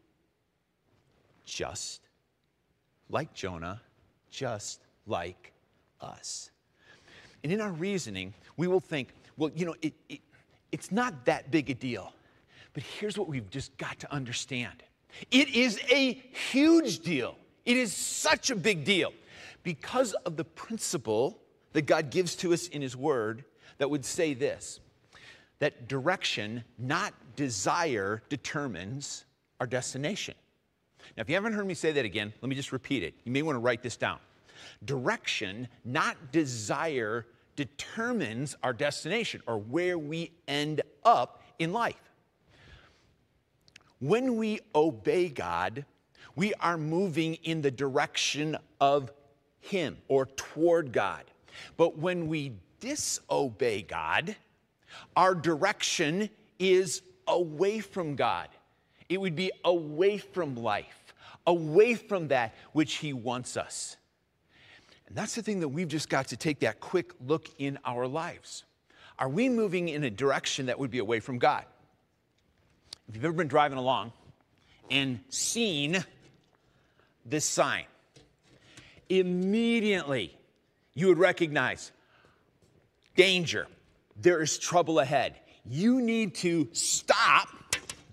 Just 1.46 2.02
like 3.10 3.34
Jonah, 3.34 3.82
just 4.30 4.82
like 5.08 5.54
us. 6.02 6.51
And 7.44 7.52
in 7.52 7.62
our 7.62 7.72
reasoning, 7.72 8.34
we 8.58 8.68
will 8.68 8.80
think, 8.80 9.14
well, 9.38 9.52
you 9.56 9.66
know, 9.66 9.76
it, 9.82 9.94
it, 10.10 10.20
it's 10.72 10.92
not 10.92 11.26
that 11.26 11.52
big 11.52 11.70
a 11.70 11.74
deal. 11.74 12.14
But 12.74 12.84
here's 12.84 13.18
what 13.18 13.28
we've 13.28 13.50
just 13.50 13.76
got 13.78 14.00
to 14.00 14.14
understand 14.14 14.84
it 15.30 15.50
is 15.50 15.80
a 15.92 16.14
huge 16.52 17.00
deal. 17.00 17.36
It 17.66 17.76
is 17.76 17.94
such 17.94 18.50
a 18.50 18.56
big 18.56 18.86
deal 18.86 19.12
because 19.64 20.14
of 20.26 20.38
the 20.38 20.46
principle 20.46 21.38
that 21.74 21.84
God 21.84 22.10
gives 22.10 22.36
to 22.38 22.54
us 22.54 22.68
in 22.68 22.82
His 22.82 22.96
Word 22.96 23.44
that 23.78 23.90
would 23.90 24.06
say 24.06 24.34
this 24.34 24.80
that 25.60 25.88
direction, 25.88 26.64
not 26.80 27.14
desire, 27.36 28.24
determines 28.30 29.26
our 29.60 29.68
destination. 29.68 30.34
Now, 31.16 31.22
if 31.22 31.30
you 31.30 31.36
haven't 31.36 31.54
heard 31.54 31.68
me 31.68 31.76
say 31.76 31.92
that 31.92 32.06
again, 32.06 32.34
let 32.42 32.50
me 32.50 32.56
just 32.56 32.72
repeat 32.72 33.04
it. 33.04 33.14
You 33.26 33.32
may 33.32 33.42
want 33.42 33.56
to 33.56 33.60
write 33.60 33.84
this 33.84 33.96
down. 33.96 34.18
Direction, 34.84 35.68
not 35.86 36.32
desire, 36.32 37.26
determines 37.56 38.56
our 38.64 38.74
destination 38.74 39.42
or 39.48 39.58
where 39.58 39.98
we 39.98 40.32
end 40.48 40.82
up 41.04 41.44
in 41.60 41.74
life. 41.74 41.96
When 44.00 44.38
we 44.38 44.60
obey 44.74 45.30
God, 45.30 45.86
we 46.36 46.54
are 46.56 46.78
moving 46.78 47.36
in 47.44 47.62
the 47.62 47.72
direction 47.72 48.58
of 48.80 49.12
Him 49.60 49.98
or 50.08 50.26
toward 50.26 50.92
God. 50.92 51.24
But 51.78 51.98
when 51.98 52.28
we 52.28 52.54
disobey 52.80 53.84
God, 53.84 54.36
our 55.16 55.36
direction 55.36 56.30
is 56.58 57.02
away 57.28 57.80
from 57.80 58.16
God. 58.16 58.50
It 59.08 59.20
would 59.20 59.36
be 59.36 59.52
away 59.64 60.18
from 60.18 60.56
life, 60.56 61.14
away 61.46 61.96
from 61.96 62.30
that 62.30 62.56
which 62.74 62.96
He 62.96 63.14
wants 63.14 63.58
us. 63.58 63.98
And 65.12 65.18
that's 65.18 65.36
the 65.36 65.44
thing 65.44 65.60
that 65.60 65.68
we've 65.68 65.90
just 65.90 66.08
got 66.08 66.30
to 66.30 66.38
take 66.38 66.62
that 66.62 66.80
quick 66.80 67.12
look 67.20 67.50
in 67.58 67.78
our 67.84 68.08
lives. 68.08 68.64
Are 69.20 69.28
we 69.28 69.50
moving 69.50 69.90
in 69.90 70.06
a 70.06 70.10
direction 70.10 70.68
that 70.68 70.80
would 70.80 70.90
be 70.90 71.00
away 71.00 71.20
from 71.20 71.38
God? 71.38 71.66
If 73.10 73.16
you've 73.16 73.26
ever 73.26 73.34
been 73.34 73.50
driving 73.50 73.78
along 73.78 74.14
and 74.90 75.20
seen 75.28 76.02
this 77.26 77.44
sign, 77.44 77.84
immediately 79.10 80.34
you 80.94 81.08
would 81.08 81.18
recognize 81.18 81.92
danger, 83.18 83.68
there 84.16 84.42
is 84.42 84.58
trouble 84.58 85.00
ahead. 85.00 85.36
You 85.66 86.00
need 86.00 86.36
to 86.36 86.70
stop 86.72 87.50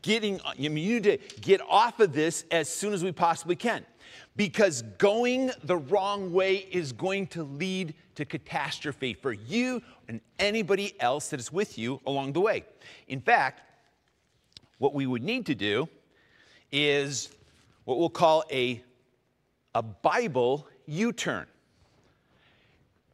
getting, 0.02 0.40
you 0.57 0.69
need 0.69 1.05
to 1.05 1.19
get 1.43 1.61
off 1.61 2.00
of 2.00 2.12
this 2.12 2.45
as 2.50 2.69
soon 2.69 2.93
as 2.93 3.05
we 3.05 3.12
possibly 3.12 3.55
can 3.55 3.87
because 4.38 4.83
going 4.99 5.50
the 5.64 5.76
wrong 5.76 6.33
way 6.33 6.59
is 6.71 6.92
going 6.92 7.26
to 7.26 7.42
lead 7.42 7.92
to 8.14 8.25
catastrophe 8.25 9.12
for 9.12 9.33
you 9.33 9.83
and 10.07 10.21
anybody 10.38 10.95
else 11.00 11.30
that 11.30 11.40
is 11.40 11.52
with 11.52 11.76
you 11.76 12.00
along 12.07 12.33
the 12.33 12.40
way. 12.40 12.64
In 13.09 13.21
fact, 13.21 13.62
what 14.78 14.95
we 14.95 15.07
would 15.07 15.25
need 15.25 15.45
to 15.47 15.57
do 15.57 15.88
is 16.71 17.30
what 17.85 17.99
we'll 17.99 18.09
call 18.09 18.45
a, 18.52 18.80
a 19.75 19.83
Bible 19.83 20.68
U 20.87 21.12
turn. 21.12 21.47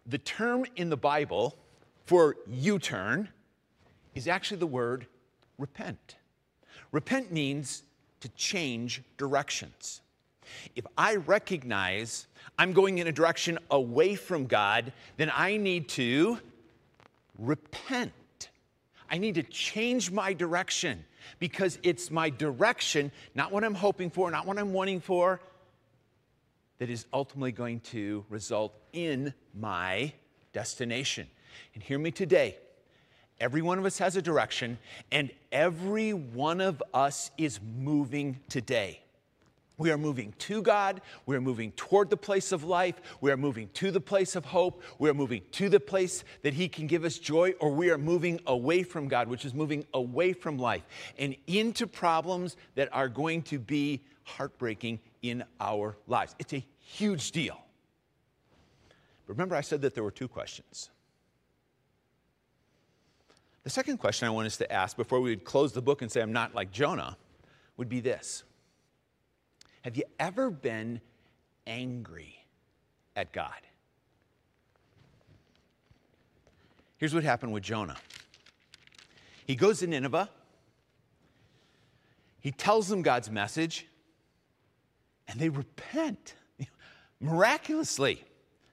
The 0.04 0.18
term 0.18 0.66
in 0.76 0.90
the 0.90 0.96
Bible 0.98 1.56
for 2.04 2.36
U 2.50 2.78
turn 2.78 3.30
is 4.14 4.28
actually 4.28 4.58
the 4.58 4.66
word 4.66 5.06
repent. 5.56 6.16
Repent 6.92 7.32
means 7.32 7.82
to 8.20 8.28
change 8.30 9.02
directions. 9.16 10.02
If 10.76 10.86
I 10.96 11.16
recognize 11.16 12.26
I'm 12.58 12.72
going 12.72 12.98
in 12.98 13.06
a 13.06 13.12
direction 13.12 13.58
away 13.70 14.14
from 14.14 14.46
God, 14.46 14.92
then 15.16 15.30
I 15.34 15.56
need 15.56 15.88
to 15.90 16.38
repent. 17.38 18.12
I 19.10 19.18
need 19.18 19.34
to 19.36 19.42
change 19.42 20.10
my 20.10 20.32
direction 20.32 21.04
because 21.38 21.78
it's 21.82 22.10
my 22.10 22.30
direction, 22.30 23.12
not 23.34 23.52
what 23.52 23.64
I'm 23.64 23.74
hoping 23.74 24.10
for, 24.10 24.30
not 24.30 24.46
what 24.46 24.58
I'm 24.58 24.72
wanting 24.72 25.00
for, 25.00 25.40
that 26.78 26.90
is 26.90 27.06
ultimately 27.12 27.52
going 27.52 27.80
to 27.80 28.24
result 28.28 28.74
in 28.92 29.32
my 29.54 30.12
destination. 30.52 31.26
And 31.74 31.82
hear 31.82 31.98
me 31.98 32.10
today. 32.10 32.56
Every 33.40 33.62
one 33.62 33.78
of 33.78 33.84
us 33.84 33.98
has 33.98 34.16
a 34.16 34.22
direction, 34.22 34.78
and 35.10 35.30
every 35.50 36.12
one 36.12 36.60
of 36.60 36.82
us 36.92 37.30
is 37.36 37.60
moving 37.78 38.40
today. 38.48 39.03
We 39.76 39.90
are 39.90 39.98
moving 39.98 40.32
to 40.38 40.62
God. 40.62 41.00
We 41.26 41.34
are 41.36 41.40
moving 41.40 41.72
toward 41.72 42.08
the 42.08 42.16
place 42.16 42.52
of 42.52 42.62
life. 42.62 42.94
We 43.20 43.32
are 43.32 43.36
moving 43.36 43.68
to 43.74 43.90
the 43.90 44.00
place 44.00 44.36
of 44.36 44.44
hope. 44.44 44.82
We 44.98 45.10
are 45.10 45.14
moving 45.14 45.42
to 45.52 45.68
the 45.68 45.80
place 45.80 46.22
that 46.42 46.54
He 46.54 46.68
can 46.68 46.86
give 46.86 47.04
us 47.04 47.18
joy, 47.18 47.52
or 47.58 47.70
we 47.70 47.90
are 47.90 47.98
moving 47.98 48.40
away 48.46 48.84
from 48.84 49.08
God, 49.08 49.26
which 49.26 49.44
is 49.44 49.52
moving 49.52 49.84
away 49.92 50.32
from 50.32 50.58
life 50.58 50.84
and 51.18 51.34
into 51.46 51.86
problems 51.86 52.56
that 52.76 52.88
are 52.92 53.08
going 53.08 53.42
to 53.42 53.58
be 53.58 54.04
heartbreaking 54.22 55.00
in 55.22 55.42
our 55.60 55.96
lives. 56.06 56.36
It's 56.38 56.52
a 56.52 56.64
huge 56.78 57.32
deal. 57.32 57.58
Remember, 59.26 59.56
I 59.56 59.60
said 59.62 59.82
that 59.82 59.94
there 59.94 60.04
were 60.04 60.10
two 60.10 60.28
questions. 60.28 60.90
The 63.64 63.70
second 63.70 63.96
question 63.96 64.28
I 64.28 64.30
want 64.30 64.46
us 64.46 64.58
to 64.58 64.70
ask 64.70 64.96
before 64.96 65.20
we 65.20 65.30
would 65.30 65.44
close 65.44 65.72
the 65.72 65.80
book 65.80 66.02
and 66.02 66.12
say, 66.12 66.20
I'm 66.20 66.32
not 66.32 66.54
like 66.54 66.70
Jonah, 66.70 67.16
would 67.76 67.88
be 67.88 68.00
this 68.00 68.44
have 69.84 69.98
you 69.98 70.04
ever 70.18 70.48
been 70.48 70.98
angry 71.66 72.42
at 73.14 73.34
God? 73.34 73.52
Here's 76.96 77.14
what 77.14 77.22
happened 77.22 77.52
with 77.52 77.62
Jonah 77.62 77.96
he 79.46 79.54
goes 79.56 79.80
to 79.80 79.86
Nineveh, 79.86 80.30
he 82.40 82.50
tells 82.50 82.88
them 82.88 83.02
God's 83.02 83.30
message, 83.30 83.86
and 85.28 85.38
they 85.38 85.50
repent 85.50 86.34
miraculously. 87.20 88.24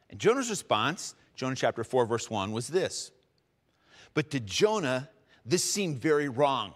And 0.10 0.18
Jonah's 0.18 0.50
response, 0.50 1.14
Jonah 1.36 1.56
chapter 1.56 1.84
4, 1.84 2.06
verse 2.06 2.30
1, 2.30 2.54
was 2.54 2.70
this. 2.70 3.12
But 4.14 4.30
to 4.32 4.40
Jonah, 4.40 5.10
this 5.46 5.64
seemed 5.64 6.02
very 6.02 6.30
wrong 6.30 6.74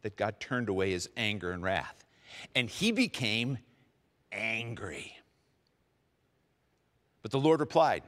that 0.00 0.16
God 0.16 0.40
turned 0.40 0.70
away 0.70 0.92
his 0.92 1.10
anger 1.16 1.52
and 1.52 1.62
wrath. 1.62 2.05
And 2.54 2.68
he 2.68 2.92
became 2.92 3.58
angry. 4.32 5.16
But 7.22 7.30
the 7.30 7.40
Lord 7.40 7.60
replied, 7.60 8.02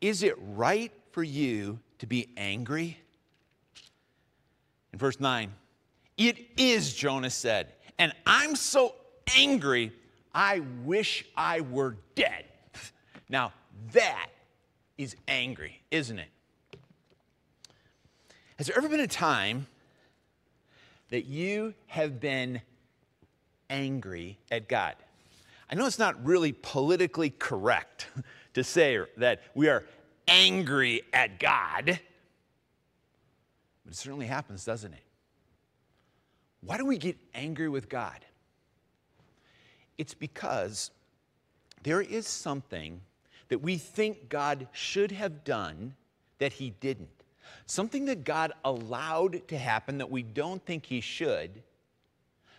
Is 0.00 0.22
it 0.22 0.34
right 0.38 0.92
for 1.10 1.22
you 1.22 1.80
to 1.98 2.06
be 2.06 2.28
angry? 2.36 2.98
In 4.92 4.98
verse 4.98 5.18
9, 5.18 5.52
It 6.16 6.38
is, 6.56 6.94
Jonah 6.94 7.30
said, 7.30 7.72
and 7.98 8.12
I'm 8.26 8.56
so 8.56 8.94
angry, 9.36 9.92
I 10.34 10.60
wish 10.84 11.24
I 11.36 11.62
were 11.62 11.96
dead. 12.14 12.44
Now, 13.28 13.52
that 13.92 14.28
is 14.96 15.16
angry, 15.26 15.82
isn't 15.90 16.20
it? 16.20 16.28
Has 18.56 18.68
there 18.68 18.78
ever 18.78 18.88
been 18.88 19.00
a 19.00 19.08
time 19.08 19.66
that 21.10 21.24
you 21.24 21.74
have 21.88 22.20
been 22.20 22.60
angry 23.70 24.38
at 24.50 24.68
God? 24.68 24.94
I 25.70 25.74
know 25.74 25.86
it's 25.86 25.98
not 25.98 26.24
really 26.24 26.52
politically 26.52 27.30
correct 27.30 28.06
to 28.54 28.62
say 28.62 28.98
that 29.16 29.42
we 29.54 29.68
are 29.68 29.84
angry 30.28 31.02
at 31.12 31.38
God, 31.38 32.00
but 33.84 33.92
it 33.92 33.96
certainly 33.96 34.26
happens, 34.26 34.64
doesn't 34.64 34.92
it? 34.92 35.02
Why 36.60 36.78
do 36.78 36.84
we 36.84 36.98
get 36.98 37.16
angry 37.34 37.68
with 37.68 37.88
God? 37.88 38.24
It's 39.98 40.14
because 40.14 40.90
there 41.82 42.00
is 42.00 42.26
something 42.26 43.00
that 43.48 43.62
we 43.62 43.76
think 43.76 44.28
God 44.28 44.66
should 44.72 45.12
have 45.12 45.44
done 45.44 45.94
that 46.38 46.54
He 46.54 46.70
didn't. 46.80 47.08
Something 47.66 48.06
that 48.06 48.24
God 48.24 48.52
allowed 48.64 49.46
to 49.48 49.56
happen 49.56 49.98
that 49.98 50.10
we 50.10 50.22
don't 50.22 50.64
think 50.64 50.86
He 50.86 51.00
should. 51.00 51.62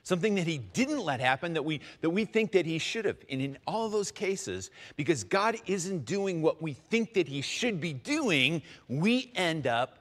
Something 0.08 0.36
that 0.36 0.48
He 0.48 0.60
didn't 0.60 1.04
let 1.04 1.20
happen 1.20 1.52
that 1.52 1.66
we, 1.66 1.82
that 2.00 2.10
we 2.10 2.24
think 2.24 2.54
that 2.54 2.66
He 2.66 2.78
should 2.80 3.04
have. 3.04 3.18
And 3.30 3.42
in 3.42 3.58
all 3.68 3.90
those 3.90 4.10
cases, 4.10 4.72
because 4.96 5.26
God 5.26 5.58
isn't 5.66 6.06
doing 6.06 6.42
what 6.42 6.62
we 6.62 6.72
think 6.72 7.14
that 7.16 7.28
He 7.28 7.42
should 7.42 7.82
be 7.82 7.92
doing, 7.92 8.62
we 8.88 9.30
end 9.36 9.68
up 9.68 9.98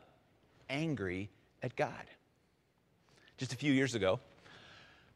angry 0.71 1.29
at 1.61 1.75
God. 1.75 2.05
Just 3.37 3.53
a 3.53 3.57
few 3.57 3.73
years 3.73 3.97
ago, 3.97 4.21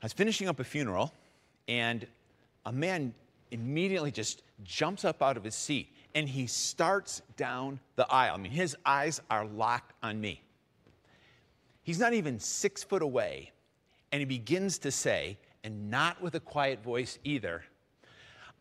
I 0.03 0.07
was 0.07 0.13
finishing 0.13 0.49
up 0.49 0.59
a 0.59 0.65
funeral, 0.65 1.13
and 1.69 2.05
a 2.67 2.73
man 2.73 3.15
immediately 3.53 4.11
just 4.11 4.43
jumps 4.65 5.05
up 5.05 5.23
out 5.23 5.37
of 5.37 5.45
his 5.45 5.55
seat 5.55 5.95
and 6.17 6.29
he 6.29 6.49
starts 6.49 7.23
down 7.37 7.79
the 7.95 8.13
aisle. 8.13 8.35
I 8.35 8.39
mean, 8.39 8.51
his 8.51 8.77
eyes 8.85 9.21
are 9.31 9.45
locked 9.45 9.93
on 10.03 10.21
me. 10.21 10.43
He's 11.85 12.01
not 12.01 12.13
even 12.13 12.41
six 12.41 12.83
foot 12.83 13.03
away, 13.03 13.53
and 14.13 14.21
he 14.21 14.25
begins 14.25 14.79
to 14.79 14.91
say, 14.91 15.39
and 15.63 15.91
not 15.91 16.21
with 16.23 16.35
a 16.35 16.41
quiet 16.41 16.83
voice 16.83 17.19
either, 17.25 17.63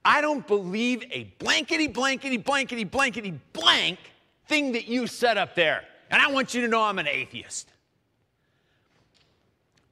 I 0.04 0.22
don't 0.22 0.46
believe 0.48 1.04
a 1.12 1.26
blankety, 1.40 1.88
blankety, 1.88 2.38
blankety, 2.38 2.84
blankety, 2.84 3.40
blank 3.54 4.00
thing 4.48 4.72
that 4.74 4.88
you 4.88 5.08
set 5.08 5.38
up 5.38 5.56
there. 5.56 5.84
And 6.10 6.22
I 6.22 6.32
want 6.32 6.54
you 6.54 6.62
to 6.62 6.68
know 6.68 6.84
I'm 6.84 7.00
an 7.00 7.08
atheist. 7.08 7.70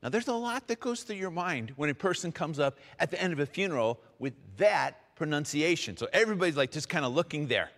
Now, 0.02 0.10
there's 0.10 0.28
a 0.28 0.34
lot 0.34 0.68
that 0.68 0.80
goes 0.80 1.04
through 1.04 1.18
your 1.18 1.32
mind 1.32 1.74
when 1.76 1.90
a 1.90 1.94
person 1.94 2.32
comes 2.32 2.60
up 2.60 2.78
at 3.00 3.12
the 3.12 3.22
end 3.22 3.34
of 3.34 3.40
a 3.40 3.46
funeral 3.46 4.00
with 4.20 4.34
that 4.58 5.16
pronunciation. 5.16 5.98
So 5.98 6.08
everybody's 6.14 6.56
like 6.56 6.72
just 6.72 6.88
kind 6.88 7.04
of 7.04 7.14
looking 7.14 7.48
there. 7.48 7.70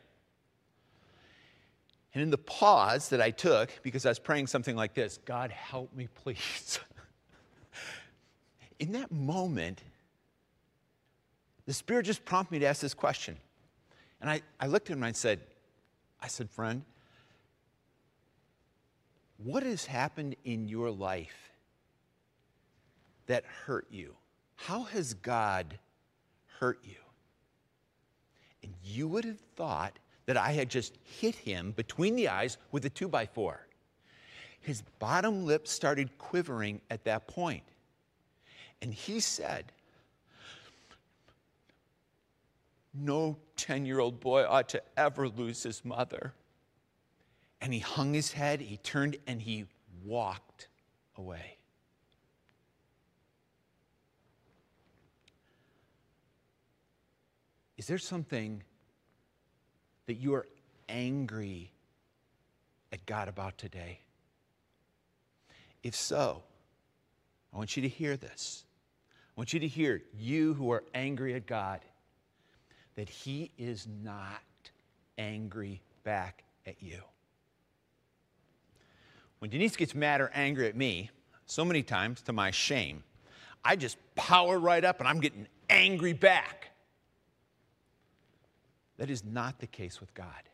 And 2.13 2.23
in 2.23 2.29
the 2.29 2.37
pause 2.37 3.09
that 3.09 3.21
I 3.21 3.31
took, 3.31 3.71
because 3.83 4.05
I 4.05 4.09
was 4.09 4.19
praying 4.19 4.47
something 4.47 4.75
like 4.75 4.93
this 4.93 5.19
God, 5.25 5.51
help 5.51 5.93
me, 5.95 6.07
please. 6.13 6.79
in 8.79 8.93
that 8.93 9.11
moment, 9.11 9.81
the 11.65 11.73
Spirit 11.73 12.03
just 12.03 12.25
prompted 12.25 12.53
me 12.53 12.59
to 12.59 12.65
ask 12.65 12.81
this 12.81 12.93
question. 12.93 13.37
And 14.21 14.29
I, 14.29 14.41
I 14.59 14.67
looked 14.67 14.89
at 14.89 14.93
him 14.93 15.03
and 15.03 15.09
I 15.09 15.11
said, 15.11 15.39
I 16.21 16.27
said, 16.27 16.49
friend, 16.49 16.83
what 19.37 19.63
has 19.63 19.85
happened 19.85 20.35
in 20.43 20.67
your 20.67 20.89
life 20.89 21.51
that 23.27 23.45
hurt 23.65 23.87
you? 23.89 24.15
How 24.55 24.83
has 24.83 25.13
God 25.13 25.79
hurt 26.59 26.79
you? 26.83 26.95
And 28.63 28.73
you 28.83 29.07
would 29.07 29.23
have 29.23 29.39
thought 29.55 29.97
that 30.25 30.35
I 30.35 30.51
had 30.51 30.69
just 30.69 30.97
hit 31.03 31.35
him 31.35 31.71
between 31.71 32.15
the 32.15 32.27
eyes 32.27 32.57
with 32.71 32.83
a 32.85 32.89
two 32.89 33.07
by 33.07 33.25
four. 33.25 33.65
His 34.61 34.81
bottom 34.99 35.45
lip 35.45 35.67
started 35.67 36.17
quivering 36.17 36.81
at 36.89 37.05
that 37.05 37.27
point. 37.27 37.63
And 38.81 38.93
he 38.93 39.19
said, 39.19 39.71
No 42.93 43.37
10 43.57 43.85
year 43.85 43.99
old 43.99 44.19
boy 44.19 44.45
ought 44.47 44.69
to 44.69 44.81
ever 44.97 45.27
lose 45.27 45.63
his 45.63 45.83
mother. 45.85 46.33
And 47.61 47.73
he 47.73 47.79
hung 47.79 48.13
his 48.13 48.31
head, 48.31 48.61
he 48.61 48.77
turned, 48.77 49.17
and 49.27 49.41
he 49.41 49.65
walked 50.05 50.69
away. 51.17 51.57
Is 57.77 57.87
there 57.87 57.97
something 57.97 58.63
that 60.05 60.15
you 60.15 60.33
are 60.33 60.45
angry 60.89 61.71
at 62.91 63.05
God 63.05 63.27
about 63.27 63.57
today? 63.57 63.99
If 65.83 65.95
so, 65.95 66.43
I 67.53 67.57
want 67.57 67.77
you 67.77 67.83
to 67.83 67.89
hear 67.89 68.17
this. 68.17 68.65
Want 69.39 69.53
you 69.53 69.61
to 69.61 69.69
hear, 69.69 70.01
you 70.17 70.53
who 70.55 70.69
are 70.73 70.83
angry 70.93 71.33
at 71.33 71.45
God, 71.45 71.79
that 72.95 73.07
He 73.07 73.51
is 73.57 73.87
not 74.03 74.41
angry 75.17 75.81
back 76.03 76.43
at 76.67 76.83
you. 76.83 76.99
When 79.37 79.49
Denise 79.49 79.77
gets 79.77 79.95
mad 79.95 80.19
or 80.19 80.29
angry 80.33 80.67
at 80.67 80.75
me, 80.75 81.09
so 81.45 81.63
many 81.63 81.83
times 81.83 82.21
to 82.23 82.33
my 82.33 82.51
shame, 82.51 83.01
I 83.63 83.77
just 83.77 83.97
power 84.15 84.59
right 84.59 84.83
up 84.83 84.99
and 84.99 85.07
I'm 85.07 85.21
getting 85.21 85.47
angry 85.69 86.11
back. 86.11 86.71
That 88.97 89.09
is 89.09 89.23
not 89.23 89.59
the 89.59 89.67
case 89.67 90.01
with 90.01 90.13
God. 90.13 90.49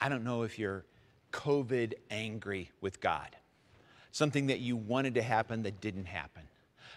I 0.00 0.08
don't 0.08 0.24
know 0.24 0.44
if 0.44 0.58
you're 0.58 0.86
COVID 1.30 1.92
angry 2.10 2.70
with 2.80 3.02
God, 3.02 3.36
something 4.12 4.46
that 4.46 4.60
you 4.60 4.76
wanted 4.76 5.16
to 5.16 5.22
happen 5.22 5.62
that 5.64 5.82
didn't 5.82 6.06
happen, 6.06 6.44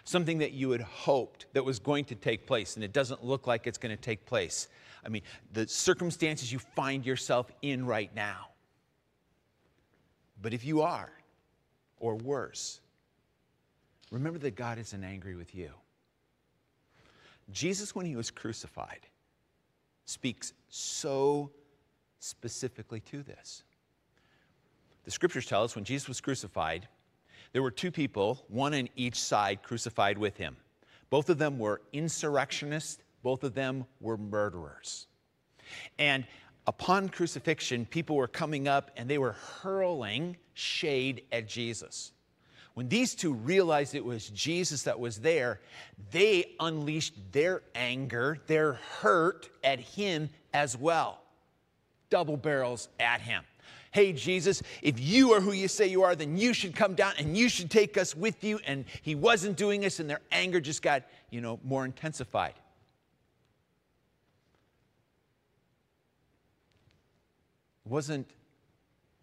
something 0.04 0.38
that 0.38 0.52
you 0.52 0.70
had 0.70 0.80
hoped 0.80 1.46
that 1.52 1.64
was 1.64 1.78
going 1.78 2.04
to 2.06 2.14
take 2.14 2.46
place 2.46 2.76
and 2.76 2.84
it 2.84 2.92
doesn't 2.92 3.24
look 3.24 3.46
like 3.46 3.66
it's 3.66 3.78
going 3.78 3.94
to 3.94 4.00
take 4.00 4.24
place. 4.26 4.68
I 5.04 5.08
mean, 5.08 5.22
the 5.52 5.66
circumstances 5.66 6.52
you 6.52 6.58
find 6.58 7.04
yourself 7.04 7.50
in 7.62 7.86
right 7.86 8.14
now. 8.14 8.48
But 10.42 10.54
if 10.54 10.64
you 10.64 10.82
are, 10.82 11.10
or 11.98 12.16
worse, 12.16 12.80
remember 14.10 14.38
that 14.40 14.56
God 14.56 14.78
isn't 14.78 15.04
angry 15.04 15.36
with 15.36 15.54
you. 15.54 15.70
Jesus, 17.50 17.94
when 17.94 18.06
he 18.06 18.16
was 18.16 18.30
crucified, 18.30 19.06
speaks 20.04 20.52
so 20.68 21.50
specifically 22.20 23.00
to 23.00 23.22
this. 23.22 23.64
The 25.04 25.10
scriptures 25.10 25.46
tell 25.46 25.64
us 25.64 25.74
when 25.74 25.84
Jesus 25.84 26.08
was 26.08 26.20
crucified, 26.20 26.88
there 27.52 27.62
were 27.62 27.70
two 27.70 27.90
people, 27.90 28.44
one 28.48 28.74
on 28.74 28.88
each 28.96 29.18
side, 29.18 29.62
crucified 29.62 30.18
with 30.18 30.36
him. 30.36 30.56
Both 31.10 31.28
of 31.28 31.38
them 31.38 31.58
were 31.58 31.82
insurrectionists, 31.92 33.02
both 33.22 33.42
of 33.42 33.54
them 33.54 33.86
were 34.00 34.16
murderers. 34.16 35.06
And 35.98 36.24
upon 36.66 37.08
crucifixion, 37.08 37.86
people 37.86 38.16
were 38.16 38.28
coming 38.28 38.68
up 38.68 38.90
and 38.96 39.08
they 39.08 39.18
were 39.18 39.32
hurling 39.62 40.36
shade 40.54 41.22
at 41.32 41.48
Jesus. 41.48 42.12
When 42.74 42.88
these 42.88 43.14
two 43.14 43.34
realized 43.34 43.94
it 43.94 44.04
was 44.04 44.30
Jesus 44.30 44.84
that 44.84 44.98
was 44.98 45.18
there, 45.18 45.60
they 46.12 46.54
unleashed 46.60 47.14
their 47.32 47.62
anger, 47.74 48.38
their 48.46 48.74
hurt 49.00 49.50
at 49.64 49.80
him 49.80 50.30
as 50.54 50.76
well. 50.76 51.20
Double 52.08 52.36
barrels 52.36 52.88
at 53.00 53.20
him. 53.20 53.42
Hey, 53.92 54.12
Jesus, 54.12 54.62
if 54.82 55.00
you 55.00 55.32
are 55.32 55.40
who 55.40 55.52
you 55.52 55.66
say 55.66 55.86
you 55.86 56.02
are, 56.02 56.14
then 56.14 56.36
you 56.36 56.52
should 56.54 56.76
come 56.76 56.94
down 56.94 57.12
and 57.18 57.36
you 57.36 57.48
should 57.48 57.70
take 57.70 57.98
us 57.98 58.14
with 58.14 58.44
you. 58.44 58.60
And 58.64 58.84
he 59.02 59.14
wasn't 59.14 59.56
doing 59.56 59.80
this, 59.80 59.98
and 59.98 60.08
their 60.08 60.20
anger 60.30 60.60
just 60.60 60.82
got, 60.82 61.02
you 61.30 61.40
know, 61.40 61.58
more 61.64 61.84
intensified. 61.84 62.54
It 67.84 67.90
wasn't 67.90 68.30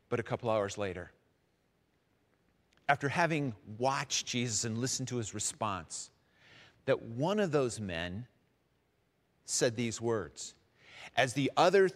but 0.09 0.19
a 0.19 0.23
couple 0.23 0.49
hours 0.49 0.77
later 0.77 1.11
after 2.89 3.09
having 3.09 3.53
watched 3.77 4.25
Jesus 4.25 4.63
and 4.63 4.77
listened 4.77 5.07
to 5.09 5.17
his 5.17 5.33
response, 5.33 6.09
that 6.85 7.01
one 7.01 7.39
of 7.39 7.51
those 7.51 7.79
men 7.79 8.25
said 9.45 9.75
these 9.75 9.99
words. 9.99 10.55
As 11.15 11.33
the 11.33 11.51
other 11.57 11.89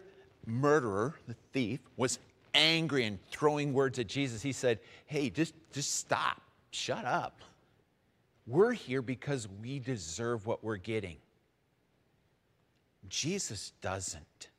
murderer, 0.45 1.15
the 1.27 1.35
thief, 1.53 1.79
was 1.95 2.19
angry 2.53 3.05
and 3.05 3.19
throwing 3.29 3.73
words 3.73 3.99
at 3.99 4.07
Jesus, 4.07 4.41
he 4.41 4.51
said, 4.51 4.79
Hey, 5.05 5.29
just, 5.29 5.53
just 5.71 5.95
stop. 5.95 6.41
Shut 6.71 7.05
up. 7.05 7.41
We're 8.47 8.73
here 8.73 9.01
because 9.01 9.47
we 9.61 9.79
deserve 9.79 10.45
what 10.45 10.63
we're 10.63 10.77
getting. 10.77 11.17
Jesus 13.09 13.73
doesn't. 13.81 14.49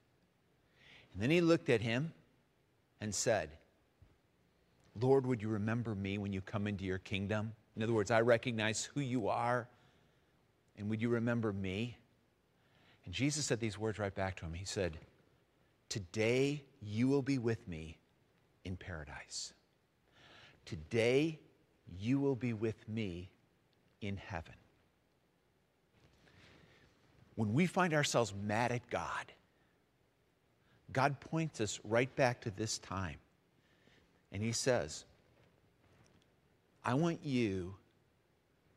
And 1.13 1.23
then 1.23 1.31
he 1.31 1.41
looked 1.41 1.69
at 1.69 1.81
him 1.81 2.13
and 3.01 3.15
said, 3.15 3.51
Lord, 5.01 5.27
would 5.27 5.43
you 5.43 5.49
remember 5.49 5.95
me 5.95 6.19
when 6.19 6.33
you 6.33 6.41
come 6.41 6.67
into 6.67 6.85
your 6.85 6.99
kingdom? 6.99 7.53
In 7.77 7.83
other 7.83 7.93
words, 7.93 8.11
I 8.11 8.21
recognize 8.21 8.85
who 8.95 9.01
you 9.01 9.29
are, 9.29 9.67
and 10.77 10.91
would 10.91 11.01
you 11.01 11.09
remember 11.09 11.53
me? 11.53 11.97
And 13.05 13.15
Jesus 13.15 13.47
said 13.47 13.59
these 13.59 13.79
words 13.79 13.99
right 13.99 14.15
back 14.15 14.37
to 14.37 14.45
him. 14.45 14.53
He 14.53 14.67
said, 14.67 14.99
Today 15.93 16.65
you 16.81 17.07
will 17.07 17.21
be 17.21 17.37
with 17.37 17.69
me 17.69 17.99
in 18.65 18.79
paradise. 18.79 19.53
Today 20.65 21.39
you 22.01 22.19
will 22.19 22.35
be 22.35 22.55
with 22.55 22.89
me 22.89 23.29
in 24.01 24.17
heaven. 24.17 24.55
When 27.35 27.53
we 27.53 27.67
find 27.67 27.93
ourselves 27.93 28.33
mad 28.43 28.73
at 28.73 28.89
God, 28.89 29.35
God 30.95 31.21
points 31.21 31.61
us 31.61 31.79
right 31.85 32.17
back 32.17 32.41
to 32.41 32.51
this 32.53 32.79
time. 32.79 33.19
And 34.33 34.43
He 34.43 34.53
says, 34.53 35.05
I 36.87 36.95
want 36.95 37.19
you 37.23 37.75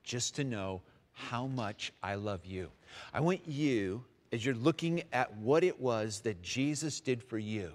just 0.04 0.36
to 0.36 0.44
know 0.44 0.82
how 1.14 1.48
much 1.48 1.94
I 2.04 2.16
love 2.16 2.46
you. 2.46 2.72
I 3.14 3.22
want 3.22 3.48
you, 3.48 4.04
as 4.36 4.46
you're 4.46 4.54
looking 4.54 5.02
at 5.14 5.34
what 5.38 5.64
it 5.64 5.80
was 5.80 6.20
that 6.20 6.42
Jesus 6.42 7.00
did 7.00 7.24
for 7.24 7.38
you, 7.38 7.72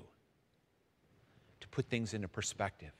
to 1.60 1.68
put 1.68 1.88
things 1.88 2.12
into 2.12 2.28
perspective. 2.28 2.92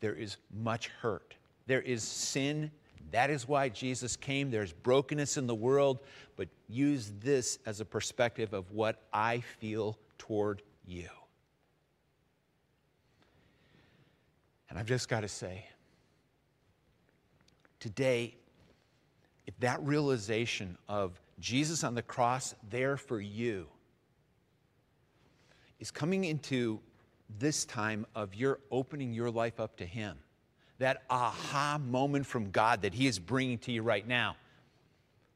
There 0.00 0.14
is 0.14 0.38
much 0.50 0.88
hurt, 0.88 1.36
there 1.66 1.82
is 1.82 2.02
sin. 2.02 2.70
That 3.12 3.30
is 3.30 3.46
why 3.46 3.68
Jesus 3.68 4.16
came. 4.16 4.50
There's 4.50 4.72
brokenness 4.72 5.36
in 5.36 5.46
the 5.46 5.54
world, 5.54 6.00
but 6.34 6.48
use 6.68 7.12
this 7.20 7.60
as 7.64 7.80
a 7.80 7.84
perspective 7.84 8.52
of 8.52 8.72
what 8.72 9.04
I 9.12 9.44
feel 9.60 9.96
toward 10.18 10.60
you. 10.84 11.08
And 14.68 14.76
I've 14.76 14.86
just 14.86 15.08
got 15.08 15.20
to 15.20 15.28
say, 15.28 15.66
today, 17.78 18.34
if 19.46 19.56
that 19.60 19.80
realization 19.84 20.76
of 20.88 21.20
Jesus 21.38 21.84
on 21.84 21.94
the 21.94 22.02
cross 22.02 22.54
there 22.70 22.96
for 22.96 23.20
you 23.20 23.66
is 25.78 25.90
coming 25.90 26.24
into 26.24 26.80
this 27.38 27.64
time 27.64 28.06
of 28.14 28.34
your 28.34 28.60
opening 28.70 29.12
your 29.12 29.30
life 29.30 29.60
up 29.60 29.76
to 29.76 29.86
Him, 29.86 30.16
that 30.78 31.02
aha 31.10 31.78
moment 31.78 32.26
from 32.26 32.50
God 32.50 32.82
that 32.82 32.94
He 32.94 33.06
is 33.06 33.18
bringing 33.18 33.58
to 33.58 33.72
you 33.72 33.82
right 33.82 34.06
now, 34.06 34.36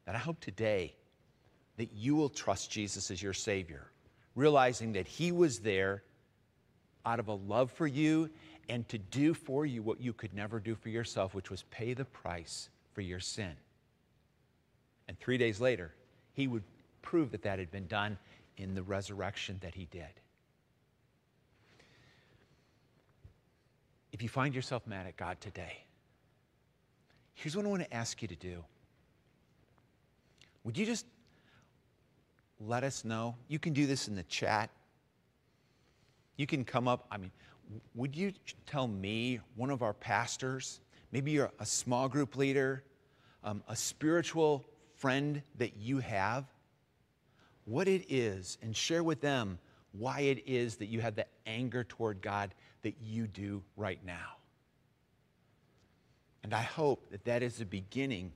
that 0.05 0.15
I 0.15 0.19
hope 0.19 0.39
today 0.39 0.95
that 1.77 1.91
you 1.93 2.15
will 2.15 2.29
trust 2.29 2.71
Jesus 2.71 3.11
as 3.11 3.21
your 3.21 3.33
Savior, 3.33 3.87
realizing 4.35 4.93
that 4.93 5.07
He 5.07 5.31
was 5.31 5.59
there 5.59 6.03
out 7.05 7.19
of 7.19 7.27
a 7.27 7.33
love 7.33 7.71
for 7.71 7.87
you 7.87 8.29
and 8.69 8.87
to 8.89 8.97
do 8.97 9.33
for 9.33 9.65
you 9.65 9.81
what 9.81 9.99
you 9.99 10.13
could 10.13 10.33
never 10.33 10.59
do 10.59 10.75
for 10.75 10.89
yourself, 10.89 11.33
which 11.33 11.49
was 11.49 11.63
pay 11.63 11.93
the 11.93 12.05
price 12.05 12.69
for 12.93 13.01
your 13.01 13.19
sin. 13.19 13.53
And 15.07 15.19
three 15.19 15.37
days 15.37 15.59
later, 15.59 15.93
he 16.33 16.47
would 16.47 16.63
prove 17.01 17.31
that 17.31 17.43
that 17.43 17.59
had 17.59 17.71
been 17.71 17.87
done 17.87 18.17
in 18.57 18.75
the 18.75 18.83
resurrection 18.83 19.57
that 19.61 19.75
he 19.75 19.85
did. 19.85 20.05
If 24.11 24.21
you 24.21 24.29
find 24.29 24.53
yourself 24.53 24.85
mad 24.85 25.07
at 25.07 25.17
God 25.17 25.39
today, 25.41 25.83
here's 27.33 27.55
what 27.55 27.65
I 27.65 27.69
want 27.69 27.83
to 27.83 27.93
ask 27.93 28.21
you 28.21 28.27
to 28.27 28.35
do. 28.35 28.63
Would 30.63 30.77
you 30.77 30.85
just 30.85 31.05
let 32.59 32.83
us 32.83 33.03
know? 33.03 33.35
You 33.47 33.57
can 33.57 33.73
do 33.73 33.87
this 33.87 34.07
in 34.07 34.15
the 34.15 34.23
chat. 34.23 34.69
You 36.37 36.45
can 36.45 36.63
come 36.63 36.87
up. 36.87 37.07
I 37.09 37.17
mean, 37.17 37.31
would 37.95 38.15
you 38.15 38.33
tell 38.65 38.87
me, 38.87 39.39
one 39.55 39.69
of 39.69 39.81
our 39.81 39.93
pastors, 39.93 40.81
maybe 41.11 41.31
you're 41.31 41.51
a 41.59 41.65
small 41.65 42.07
group 42.07 42.35
leader, 42.35 42.83
um, 43.43 43.63
a 43.67 43.75
spiritual 43.75 44.65
friend 45.01 45.41
that 45.57 45.77
you 45.77 45.97
have, 45.97 46.45
what 47.65 47.87
it 47.87 48.05
is, 48.07 48.59
and 48.61 48.77
share 48.77 49.03
with 49.03 49.19
them 49.19 49.57
why 49.93 50.21
it 50.21 50.43
is 50.45 50.75
that 50.75 50.85
you 50.85 51.01
have 51.01 51.15
the 51.15 51.25
anger 51.47 51.83
toward 51.83 52.21
God 52.21 52.53
that 52.83 52.95
you 53.01 53.25
do 53.25 53.63
right 53.75 53.99
now. 54.05 54.37
And 56.43 56.53
I 56.53 56.61
hope 56.61 57.09
that 57.09 57.25
that 57.25 57.41
is 57.41 57.57
the 57.57 57.65
beginning 57.65 58.31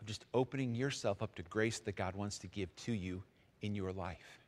of 0.00 0.06
just 0.06 0.24
opening 0.34 0.74
yourself 0.74 1.22
up 1.22 1.34
to 1.36 1.42
grace 1.44 1.78
that 1.80 1.94
God 1.94 2.16
wants 2.16 2.38
to 2.40 2.48
give 2.48 2.74
to 2.76 2.92
you 2.92 3.22
in 3.60 3.76
your 3.76 3.92
life. 3.92 4.40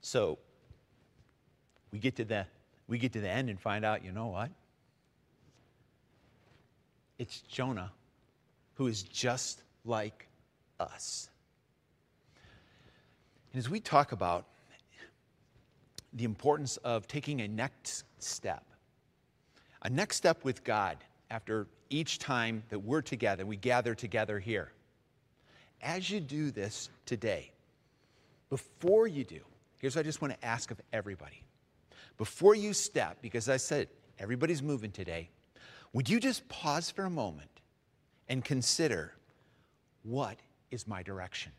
So 0.00 0.38
we 1.90 1.98
get 1.98 2.14
to 2.16 2.24
the 2.24 2.46
we 2.86 2.98
get 2.98 3.12
to 3.14 3.20
the 3.20 3.28
end 3.28 3.50
and 3.50 3.60
find 3.60 3.84
out, 3.84 4.04
you 4.04 4.12
know 4.12 4.28
what? 4.28 4.50
It's 7.18 7.40
Jonah 7.40 7.92
who 8.74 8.86
is 8.86 9.02
just 9.02 9.62
like 9.84 10.26
us. 10.78 11.30
And 13.52 13.58
as 13.58 13.70
we 13.70 13.80
talk 13.80 14.12
about 14.12 14.44
the 16.12 16.24
importance 16.24 16.76
of 16.78 17.06
taking 17.06 17.40
a 17.40 17.48
next 17.48 18.04
step, 18.18 18.64
a 19.82 19.90
next 19.90 20.16
step 20.16 20.44
with 20.44 20.62
God 20.64 20.98
after 21.30 21.66
each 21.88 22.18
time 22.18 22.62
that 22.68 22.80
we're 22.80 23.02
together, 23.02 23.46
we 23.46 23.56
gather 23.56 23.94
together 23.94 24.38
here. 24.38 24.72
As 25.80 26.10
you 26.10 26.20
do 26.20 26.50
this 26.50 26.90
today, 27.06 27.50
before 28.50 29.06
you 29.06 29.24
do, 29.24 29.40
Here's 29.78 29.94
what 29.94 30.00
I 30.00 30.04
just 30.04 30.22
want 30.22 30.38
to 30.40 30.46
ask 30.46 30.70
of 30.70 30.80
everybody. 30.92 31.42
Before 32.16 32.54
you 32.54 32.72
step, 32.72 33.18
because 33.20 33.48
I 33.48 33.56
said 33.56 33.88
everybody's 34.18 34.62
moving 34.62 34.90
today, 34.90 35.28
would 35.96 36.10
you 36.10 36.20
just 36.20 36.46
pause 36.50 36.90
for 36.90 37.06
a 37.06 37.10
moment 37.10 37.48
and 38.28 38.44
consider 38.44 39.14
what 40.02 40.36
is 40.70 40.86
my 40.86 41.02
direction? 41.02 41.52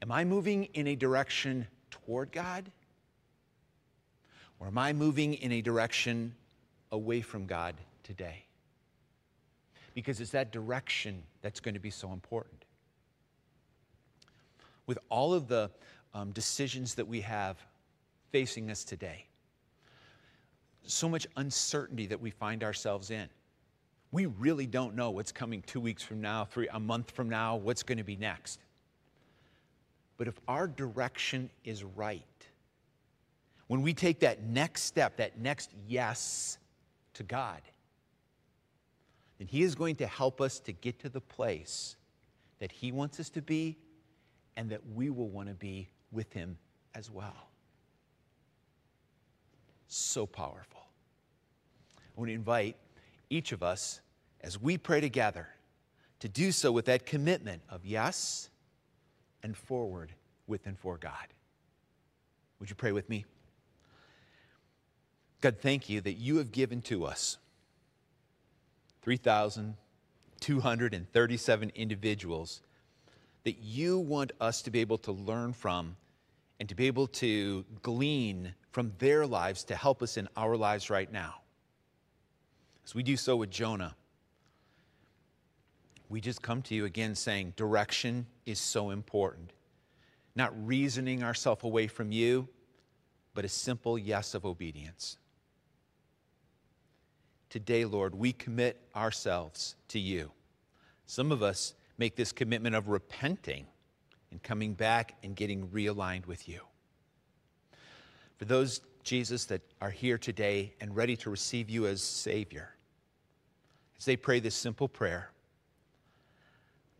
Am 0.00 0.12
I 0.12 0.24
moving 0.24 0.66
in 0.66 0.86
a 0.86 0.94
direction 0.94 1.66
toward 1.90 2.30
God? 2.30 2.70
Or 4.60 4.68
am 4.68 4.78
I 4.78 4.92
moving 4.92 5.34
in 5.34 5.50
a 5.50 5.60
direction 5.60 6.36
away 6.92 7.20
from 7.20 7.46
God 7.46 7.74
today? 8.04 8.44
Because 9.94 10.20
it's 10.20 10.30
that 10.30 10.52
direction 10.52 11.24
that's 11.42 11.58
going 11.58 11.74
to 11.74 11.80
be 11.80 11.90
so 11.90 12.12
important. 12.12 12.66
With 14.86 15.00
all 15.08 15.34
of 15.34 15.48
the 15.48 15.72
um, 16.14 16.30
decisions 16.30 16.94
that 16.94 17.08
we 17.08 17.22
have 17.22 17.56
facing 18.30 18.70
us 18.70 18.84
today. 18.84 19.27
So 20.84 21.08
much 21.08 21.26
uncertainty 21.36 22.06
that 22.06 22.20
we 22.20 22.30
find 22.30 22.64
ourselves 22.64 23.10
in. 23.10 23.28
We 24.10 24.26
really 24.26 24.66
don't 24.66 24.94
know 24.94 25.10
what's 25.10 25.32
coming 25.32 25.62
two 25.62 25.80
weeks 25.80 26.02
from 26.02 26.20
now, 26.20 26.44
three, 26.44 26.68
a 26.68 26.80
month 26.80 27.10
from 27.10 27.28
now, 27.28 27.56
what's 27.56 27.82
going 27.82 27.98
to 27.98 28.04
be 28.04 28.16
next. 28.16 28.60
But 30.16 30.28
if 30.28 30.38
our 30.48 30.66
direction 30.66 31.50
is 31.64 31.84
right, 31.84 32.22
when 33.66 33.82
we 33.82 33.92
take 33.92 34.20
that 34.20 34.42
next 34.42 34.82
step, 34.82 35.18
that 35.18 35.38
next 35.38 35.70
yes 35.86 36.58
to 37.14 37.22
God, 37.22 37.60
then 39.38 39.46
He 39.46 39.62
is 39.62 39.74
going 39.74 39.96
to 39.96 40.06
help 40.06 40.40
us 40.40 40.58
to 40.60 40.72
get 40.72 40.98
to 41.00 41.10
the 41.10 41.20
place 41.20 41.96
that 42.60 42.72
He 42.72 42.92
wants 42.92 43.20
us 43.20 43.28
to 43.30 43.42
be 43.42 43.76
and 44.58 44.70
that 44.70 44.80
we 44.94 45.08
will 45.08 45.28
want 45.28 45.48
to 45.48 45.54
be 45.54 45.88
with 46.10 46.32
him 46.32 46.58
as 46.92 47.10
well. 47.12 47.47
So 49.88 50.26
powerful. 50.26 50.82
I 51.96 52.20
want 52.20 52.28
to 52.28 52.34
invite 52.34 52.76
each 53.30 53.52
of 53.52 53.62
us 53.62 54.00
as 54.40 54.60
we 54.60 54.76
pray 54.78 55.00
together 55.00 55.48
to 56.20 56.28
do 56.28 56.52
so 56.52 56.70
with 56.70 56.84
that 56.86 57.06
commitment 57.06 57.62
of 57.68 57.86
yes 57.86 58.50
and 59.42 59.56
forward 59.56 60.12
with 60.46 60.66
and 60.66 60.78
for 60.78 60.98
God. 60.98 61.26
Would 62.60 62.70
you 62.70 62.76
pray 62.76 62.92
with 62.92 63.08
me? 63.08 63.24
God, 65.40 65.56
thank 65.60 65.88
you 65.88 66.00
that 66.00 66.14
you 66.14 66.38
have 66.38 66.50
given 66.50 66.82
to 66.82 67.04
us 67.04 67.38
3,237 69.02 71.72
individuals 71.74 72.60
that 73.44 73.58
you 73.62 73.98
want 73.98 74.32
us 74.40 74.62
to 74.62 74.70
be 74.70 74.80
able 74.80 74.98
to 74.98 75.12
learn 75.12 75.52
from 75.52 75.96
and 76.58 76.68
to 76.68 76.74
be 76.74 76.86
able 76.86 77.06
to 77.06 77.64
glean 77.82 78.54
from 78.70 78.92
their 78.98 79.26
lives 79.26 79.64
to 79.64 79.76
help 79.76 80.02
us 80.02 80.16
in 80.16 80.28
our 80.36 80.56
lives 80.56 80.90
right 80.90 81.12
now. 81.12 81.36
As 82.84 82.94
we 82.94 83.02
do 83.02 83.16
so 83.16 83.36
with 83.36 83.50
Jonah, 83.50 83.94
we 86.08 86.20
just 86.20 86.42
come 86.42 86.62
to 86.62 86.74
you 86.74 86.84
again 86.84 87.14
saying 87.14 87.52
direction 87.56 88.26
is 88.46 88.58
so 88.58 88.90
important. 88.90 89.52
Not 90.34 90.52
reasoning 90.66 91.22
ourselves 91.22 91.64
away 91.64 91.86
from 91.86 92.12
you, 92.12 92.48
but 93.34 93.44
a 93.44 93.48
simple 93.48 93.98
yes 93.98 94.34
of 94.34 94.46
obedience. 94.46 95.18
Today, 97.50 97.84
Lord, 97.84 98.14
we 98.14 98.32
commit 98.32 98.80
ourselves 98.96 99.74
to 99.88 99.98
you. 99.98 100.30
Some 101.06 101.32
of 101.32 101.42
us 101.42 101.74
make 101.98 102.16
this 102.16 102.32
commitment 102.32 102.74
of 102.74 102.88
repenting 102.88 103.66
and 104.30 104.42
coming 104.42 104.74
back 104.74 105.14
and 105.22 105.34
getting 105.34 105.68
realigned 105.68 106.26
with 106.26 106.48
you. 106.48 106.60
For 108.36 108.44
those, 108.44 108.80
Jesus, 109.02 109.46
that 109.46 109.62
are 109.80 109.90
here 109.90 110.18
today 110.18 110.74
and 110.80 110.94
ready 110.94 111.16
to 111.16 111.30
receive 111.30 111.70
you 111.70 111.86
as 111.86 112.02
Savior, 112.02 112.74
as 113.98 114.04
they 114.04 114.16
pray 114.16 114.38
this 114.38 114.54
simple 114.54 114.88
prayer, 114.88 115.30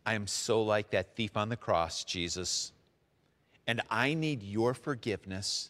I 0.05 0.15
am 0.15 0.27
so 0.27 0.63
like 0.63 0.91
that 0.91 1.15
thief 1.15 1.37
on 1.37 1.49
the 1.49 1.55
cross, 1.55 2.03
Jesus. 2.03 2.71
And 3.67 3.81
I 3.89 4.15
need 4.15 4.41
your 4.41 4.73
forgiveness. 4.73 5.69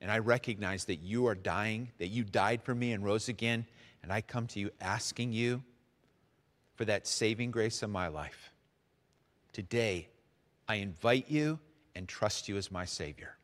And 0.00 0.10
I 0.10 0.18
recognize 0.18 0.86
that 0.86 0.96
you 0.96 1.28
are 1.28 1.34
dying, 1.34 1.92
that 1.98 2.08
you 2.08 2.24
died 2.24 2.62
for 2.62 2.74
me 2.74 2.92
and 2.92 3.04
rose 3.04 3.28
again. 3.28 3.64
And 4.02 4.12
I 4.12 4.20
come 4.20 4.48
to 4.48 4.60
you 4.60 4.70
asking 4.80 5.32
you 5.32 5.62
for 6.74 6.84
that 6.84 7.06
saving 7.06 7.52
grace 7.52 7.82
of 7.82 7.90
my 7.90 8.08
life. 8.08 8.50
Today, 9.52 10.08
I 10.68 10.76
invite 10.76 11.30
you 11.30 11.58
and 11.94 12.08
trust 12.08 12.48
you 12.48 12.56
as 12.56 12.70
my 12.70 12.84
Savior. 12.84 13.36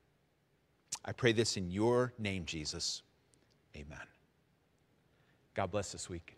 I 1.05 1.13
pray 1.13 1.33
this 1.33 1.57
in 1.57 1.71
your 1.71 2.13
name, 2.19 2.45
Jesus. 2.45 3.03
Amen. 3.77 3.99
God 5.55 5.71
bless 5.71 5.93
this 5.93 6.09
week. 6.09 6.37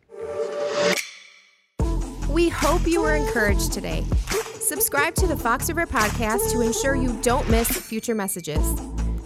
We 2.29 2.49
hope 2.49 2.87
you 2.87 3.03
were 3.03 3.15
encouraged 3.15 3.73
today. 3.73 4.05
Subscribe 4.55 5.15
to 5.17 5.27
the 5.27 5.37
Fox 5.37 5.69
River 5.69 5.87
Podcast 5.87 6.51
to 6.53 6.61
ensure 6.61 6.95
you 6.95 7.19
don't 7.21 7.49
miss 7.51 7.69
future 7.69 8.15
messages. 8.15 8.65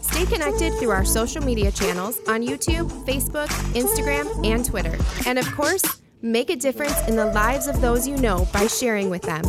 Stay 0.01 0.25
connected 0.27 0.73
through 0.75 0.91
our 0.91 1.05
social 1.05 1.43
media 1.43 1.71
channels 1.71 2.19
on 2.27 2.43
YouTube, 2.43 2.91
Facebook, 3.05 3.49
Instagram, 3.75 4.45
and 4.47 4.65
Twitter. 4.65 4.97
And 5.27 5.39
of 5.39 5.51
course, 5.53 6.01
make 6.23 6.51
a 6.51 6.57
difference 6.57 6.99
in 7.07 7.17
the 7.17 7.27
lives 7.27 7.67
of 7.67 7.81
those 7.81 8.09
you 8.09 8.17
know 8.17 8.49
by 8.53 8.67
sharing 8.67 9.11
with 9.11 9.23
them. 9.23 9.45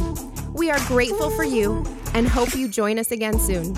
We 0.54 0.70
are 0.70 0.80
grateful 0.88 1.30
for 1.32 1.44
you 1.44 1.84
and 2.14 2.28
hope 2.28 2.56
you 2.56 2.68
join 2.68 3.00
us 3.00 3.12
again 3.12 3.40
soon. 3.40 3.76